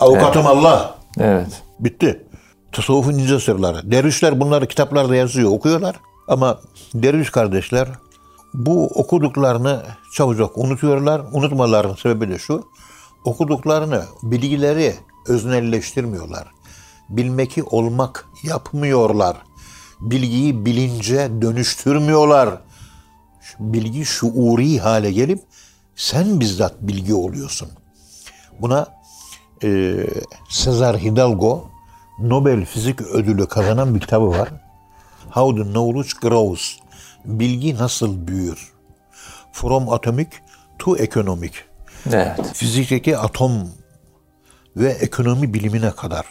Avukatım 0.00 0.46
Allah. 0.46 0.94
Evet. 1.18 1.62
Bitti. 1.80 2.26
Tasavvufun 2.72 3.12
ince 3.12 3.40
sırları. 3.40 3.90
Dervişler 3.90 4.40
bunları 4.40 4.66
kitaplarda 4.66 5.16
yazıyor, 5.16 5.50
okuyorlar. 5.50 5.96
Ama 6.28 6.60
derviş 6.94 7.30
kardeşler 7.30 7.88
bu 8.54 8.86
okuduklarını 8.86 9.82
çabucak 10.14 10.58
unutuyorlar. 10.58 11.22
Unutmaların 11.32 11.94
sebebi 11.94 12.28
de 12.28 12.38
şu. 12.38 12.64
Okuduklarını, 13.24 14.04
bilgileri 14.22 14.94
öznelleştirmiyorlar. 15.28 16.48
Bilmeki 17.08 17.62
olmak 17.62 18.26
yapmıyorlar. 18.42 19.36
Bilgiyi 20.00 20.66
bilince 20.66 21.30
dönüştürmüyorlar. 21.42 22.48
Bilgi 23.58 24.04
şuuri 24.04 24.78
hale 24.78 25.12
gelip 25.12 25.40
sen 25.96 26.40
bizzat 26.40 26.74
bilgi 26.80 27.14
oluyorsun. 27.14 27.68
Buna 28.60 28.86
e, 29.64 29.94
Cesar 30.48 30.98
Hidalgo 30.98 31.68
Nobel 32.18 32.64
Fizik 32.64 33.02
Ödülü 33.02 33.46
kazanan 33.46 33.94
bir 33.94 34.00
kitabı 34.00 34.28
var. 34.28 34.48
How 35.30 35.62
the 35.62 35.70
Knowledge 35.70 36.08
Grows. 36.22 36.76
Bilgi 37.24 37.74
nasıl 37.74 38.26
büyür? 38.26 38.72
From 39.52 39.88
Atomic 39.88 40.28
to 40.78 40.96
Economic. 40.96 41.52
Evet. 42.12 42.52
Fizikteki 42.54 43.18
atom 43.18 43.52
ve 44.76 44.88
ekonomi 44.90 45.54
bilimine 45.54 45.90
kadar 45.90 46.26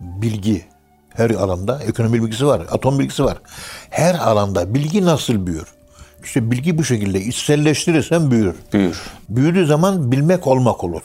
bilgi 0.00 0.64
her 1.08 1.30
alanda 1.30 1.82
ekonomi 1.82 2.22
bilgisi 2.22 2.46
var, 2.46 2.62
atom 2.70 2.98
bilgisi 2.98 3.24
var. 3.24 3.38
Her 3.90 4.14
alanda 4.14 4.74
bilgi 4.74 5.04
nasıl 5.04 5.46
büyür? 5.46 5.66
İşte 6.24 6.50
bilgi 6.50 6.78
bu 6.78 6.84
şekilde 6.84 7.20
içselleştirirsen 7.20 8.30
büyür. 8.30 8.54
Büyür. 8.72 9.00
Büyüdüğü 9.28 9.66
zaman 9.66 10.12
bilmek 10.12 10.46
olmak 10.46 10.84
olur. 10.84 11.02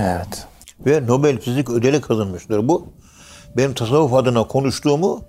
Evet. 0.00 0.46
Ve 0.86 1.06
Nobel 1.06 1.40
Fizik 1.40 1.70
ödülü 1.70 2.00
kazanmıştır 2.00 2.68
bu. 2.68 2.86
Benim 3.56 3.74
tasavvuf 3.74 4.14
adına 4.14 4.44
konuştuğumu 4.44 5.22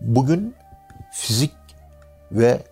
bugün 0.00 0.54
fizik 1.12 1.52
ve 2.32 2.62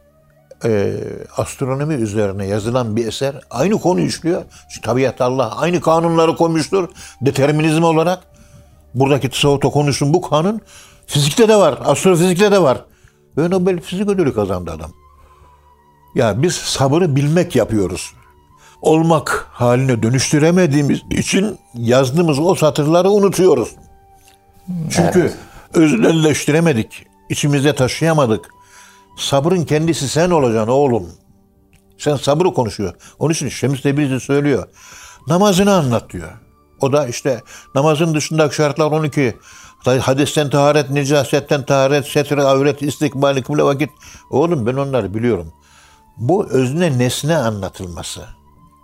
e, 0.65 0.95
astronomi 1.37 1.95
üzerine 1.95 2.47
yazılan 2.47 2.97
bir 2.97 3.07
eser 3.07 3.35
aynı 3.51 3.79
konu 3.79 4.01
işliyor. 4.01 4.45
Çünkü 4.69 4.87
tabiat 4.87 5.21
Allah 5.21 5.57
aynı 5.57 5.81
kanunları 5.81 6.37
koymuştur 6.37 6.89
determinizm 7.21 7.83
olarak. 7.83 8.23
Buradaki 8.95 9.31
tasavvufta 9.31 9.69
konuşun 9.69 10.15
bu 10.15 10.21
kanun 10.21 10.61
fizikte 11.07 11.49
de 11.49 11.57
var, 11.57 11.79
astrofizikte 11.85 12.53
de 12.53 12.63
var. 12.63 12.85
Ve 13.39 13.51
Nobel 13.51 13.81
Fizik 13.81 14.09
Ödülü 14.09 14.35
kazandı 14.35 14.71
adam. 14.71 14.91
Ya 16.15 16.43
biz 16.43 16.55
sabrı 16.55 17.17
bilmek 17.17 17.57
yapıyoruz. 17.57 18.13
Olmak 18.83 19.47
haline 19.53 20.03
dönüştüremediğimiz 20.03 21.01
için 21.11 21.59
yazdığımız 21.75 22.39
o 22.39 22.55
satırları 22.55 23.11
unutuyoruz. 23.11 23.69
Çünkü 24.91 25.21
Evet. 25.21 25.37
öznelleştiremedik. 25.75 27.07
içimizde 27.29 27.75
taşıyamadık. 27.75 28.49
Sabrın 29.17 29.65
kendisi 29.65 30.09
sen 30.09 30.31
olacaksın 30.31 30.73
oğlum. 30.73 31.11
Sen 31.99 32.17
sabrı 32.17 32.55
konuşuyor. 32.55 32.95
Onun 33.19 33.33
için 33.33 33.49
Şems 33.49 33.83
Tebrizi 33.83 34.21
söylüyor. 34.21 34.69
Namazını 35.29 35.75
anlat 35.75 36.11
diyor. 36.11 36.29
O 36.81 36.93
da 36.93 37.07
işte 37.07 37.43
namazın 37.75 38.15
dışındaki 38.15 38.55
şartlar 38.55 38.87
12. 38.87 39.37
Hadisten 40.01 40.51
taharet, 40.51 40.91
necasetten 40.91 41.63
taharet, 41.63 42.07
setre, 42.07 42.43
avret, 42.43 42.83
istikbali, 42.83 43.43
kıble 43.43 43.63
vakit. 43.63 43.91
Oğlum 44.31 44.67
ben 44.67 44.75
onları 44.75 45.15
biliyorum. 45.15 45.53
Bu 46.17 46.47
özne 46.51 46.99
nesne 46.99 47.37
anlatılması. 47.37 48.38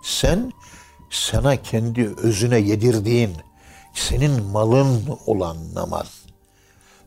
Sen 0.05 0.51
sana 1.09 1.55
kendi 1.55 2.13
özüne 2.17 2.57
yedirdiğin, 2.57 3.37
senin 3.93 4.43
malın 4.43 5.03
olan 5.25 5.57
namaz. 5.75 6.07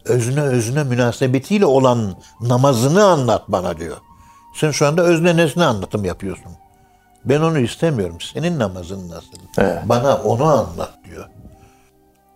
Özne 0.04 0.42
özne 0.42 0.84
münasebetiyle 0.84 1.66
olan 1.66 2.14
namazını 2.40 3.04
anlat 3.04 3.44
bana 3.48 3.78
diyor. 3.78 3.96
Sen 4.54 4.70
şu 4.70 4.86
anda 4.86 5.02
özne 5.02 5.36
nesne 5.36 5.64
anlatım 5.64 6.04
yapıyorsun. 6.04 6.52
Ben 7.24 7.40
onu 7.40 7.58
istemiyorum. 7.58 8.20
Senin 8.32 8.58
namazın 8.58 9.10
nasıl? 9.10 9.38
Evet. 9.58 9.82
Bana 9.84 10.16
onu 10.16 10.44
anlat 10.44 10.94
diyor. 11.04 11.28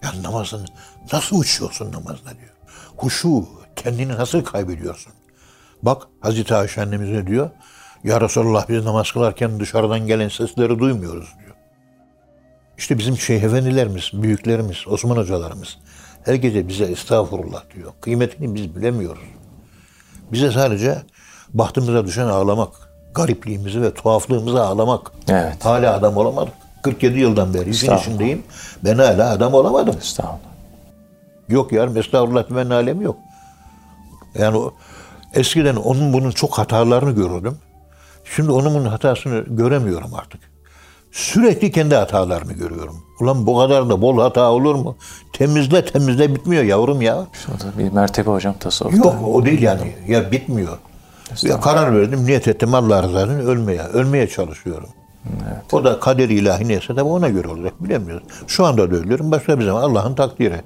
Ya 0.02 0.12
namazın 0.22 0.68
nasıl 1.12 1.40
uçuyorsun 1.40 1.92
namazda 1.92 2.30
diyor. 2.30 2.52
Huşu 2.96 3.48
kendini 3.76 4.12
nasıl 4.12 4.44
kaybediyorsun? 4.44 5.12
Bak 5.82 6.02
Hazreti 6.20 6.54
Ayşe 6.54 6.82
annemiz 6.82 7.08
ne 7.08 7.26
diyor? 7.26 7.50
Ya 8.04 8.20
Resulallah 8.20 8.68
biz 8.68 8.84
namaz 8.84 9.12
kılarken 9.12 9.60
dışarıdan 9.60 10.06
gelen 10.06 10.28
sesleri 10.28 10.78
duymuyoruz 10.78 11.28
diyor. 11.38 11.56
İşte 12.78 12.98
bizim 12.98 13.18
şeyh 13.18 13.42
efendilerimiz, 13.42 14.10
büyüklerimiz, 14.12 14.76
Osman 14.88 15.16
hocalarımız 15.16 15.78
her 16.24 16.34
gece 16.34 16.68
bize 16.68 16.84
estağfurullah 16.84 17.62
diyor. 17.74 17.92
Kıymetini 18.00 18.54
biz 18.54 18.76
bilemiyoruz. 18.76 19.22
Bize 20.32 20.50
sadece 20.50 21.02
bahtımıza 21.54 22.06
düşen 22.06 22.26
ağlamak, 22.26 22.68
garipliğimizi 23.14 23.82
ve 23.82 23.94
tuhaflığımızı 23.94 24.62
ağlamak. 24.62 25.12
Evet. 25.28 25.64
Hala 25.64 25.94
adam 25.94 26.16
olamadık. 26.16 26.54
47 26.82 27.20
yıldan 27.20 27.54
beri 27.54 27.70
işin 27.70 27.96
içindeyim. 27.96 28.42
Ben 28.84 28.94
hala 28.98 29.30
adam 29.30 29.54
olamadım. 29.54 29.96
Estağfurullah. 29.98 30.38
Yok 31.48 31.72
yarım 31.72 31.96
estağfurullah 31.96 32.50
demenin 32.50 32.70
alemi 32.70 33.04
yok. 33.04 33.16
Yani 34.38 34.60
eskiden 35.34 35.76
onun 35.76 36.12
bunun 36.12 36.30
çok 36.30 36.58
hatalarını 36.58 37.10
görürdüm. 37.10 37.58
Şimdi 38.24 38.50
onun 38.50 38.84
hatasını 38.84 39.44
göremiyorum 39.48 40.14
artık. 40.14 40.40
Sürekli 41.12 41.72
kendi 41.72 41.94
hatalarını 41.94 42.52
görüyorum. 42.52 42.96
Ulan 43.20 43.46
bu 43.46 43.58
kadar 43.58 43.88
da 43.90 44.02
bol 44.02 44.18
hata 44.20 44.50
olur 44.50 44.74
mu? 44.74 44.96
Temizle 45.32 45.84
temizle 45.84 46.34
bitmiyor 46.34 46.62
yavrum 46.64 47.02
ya. 47.02 47.16
O 47.16 47.60
da 47.60 47.78
bir 47.78 47.92
mertebe 47.92 48.30
hocam 48.30 48.54
tasavvufta. 48.60 48.98
Yok 49.08 49.16
o 49.34 49.44
değil 49.44 49.62
yani. 49.62 49.92
Ya 50.08 50.32
bitmiyor. 50.32 50.78
Ya 51.42 51.60
karar 51.60 51.96
verdim, 52.00 52.26
niyet 52.26 52.48
ettim 52.48 52.74
Allah 52.74 53.02
rızası 53.02 53.26
için 53.32 53.46
ölmeye. 53.46 53.82
Ölmeye 53.82 54.28
çalışıyorum. 54.28 54.88
O 55.72 55.84
da 55.84 56.00
kader 56.00 56.28
ilahi 56.28 56.68
neyse 56.68 56.96
de 56.96 57.02
ona 57.02 57.28
göre 57.28 57.48
olacak 57.48 57.72
bilemiyoruz. 57.84 58.26
Şu 58.46 58.66
anda 58.66 58.90
da 58.90 58.94
ölüyorum. 58.96 59.30
Başka 59.30 59.58
bir 59.58 59.64
zaman 59.64 59.82
Allah'ın 59.82 60.14
takdiri. 60.14 60.60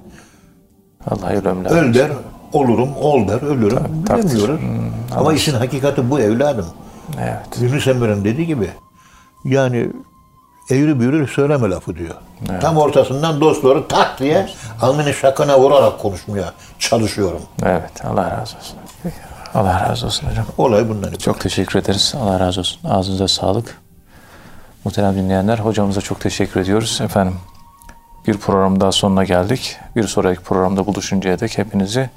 Allah 1.07 1.29
ömürler 1.29 1.71
Öl 1.71 1.93
der, 1.93 2.11
olurum, 2.53 2.89
ol 3.01 3.27
der, 3.27 3.41
ölürüm. 3.41 4.03
takdir. 4.05 4.23
Bilemiyoruz. 4.29 4.59
Ama 5.15 5.33
işin 5.33 5.53
hakikati 5.53 6.09
bu 6.09 6.19
evladım. 6.19 6.65
Evet. 7.19 7.61
Yunus 7.61 7.87
Emre'nin 7.87 8.25
dediği 8.25 8.47
gibi 8.47 8.69
yani 9.45 9.89
eğri 10.71 10.99
büğrü 10.99 11.27
söyleme 11.27 11.69
lafı 11.69 11.95
diyor. 11.95 12.15
Tam 12.61 12.77
ortasından 12.77 13.41
dostları 13.41 13.87
tak 13.87 14.19
diye 14.19 14.49
alnını 14.81 15.13
şakana 15.13 15.59
vurarak 15.59 15.99
konuşmaya 15.99 16.53
çalışıyorum. 16.79 17.41
Evet. 17.63 18.05
Allah 18.05 18.31
razı 18.31 18.57
olsun. 18.57 18.77
Allah 19.53 19.89
razı 19.89 20.05
olsun 20.05 20.27
hocam. 20.27 20.45
Olay 20.57 20.89
bundan 20.89 21.09
ibaret. 21.09 21.19
Çok 21.19 21.39
teşekkür 21.39 21.79
ederiz. 21.79 22.13
Allah 22.21 22.39
razı 22.39 22.59
olsun. 22.59 22.89
Ağzınıza 22.89 23.27
sağlık. 23.27 23.77
Muhterem 24.85 25.15
dinleyenler, 25.15 25.59
hocamıza 25.59 26.01
çok 26.01 26.21
teşekkür 26.21 26.59
ediyoruz. 26.59 26.99
Efendim, 27.03 27.35
bir 28.27 28.37
program 28.37 28.81
daha 28.81 28.91
sonuna 28.91 29.23
geldik. 29.23 29.77
Bir 29.95 30.03
sonraki 30.03 30.41
programda 30.41 30.85
buluşuncaya 30.85 31.39
dek 31.39 31.57
hepinizi 31.57 32.09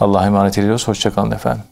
Allah'a 0.00 0.26
emanet 0.26 0.58
ediyoruz. 0.58 0.88
Hoşçakalın 0.88 1.30
efendim. 1.30 1.64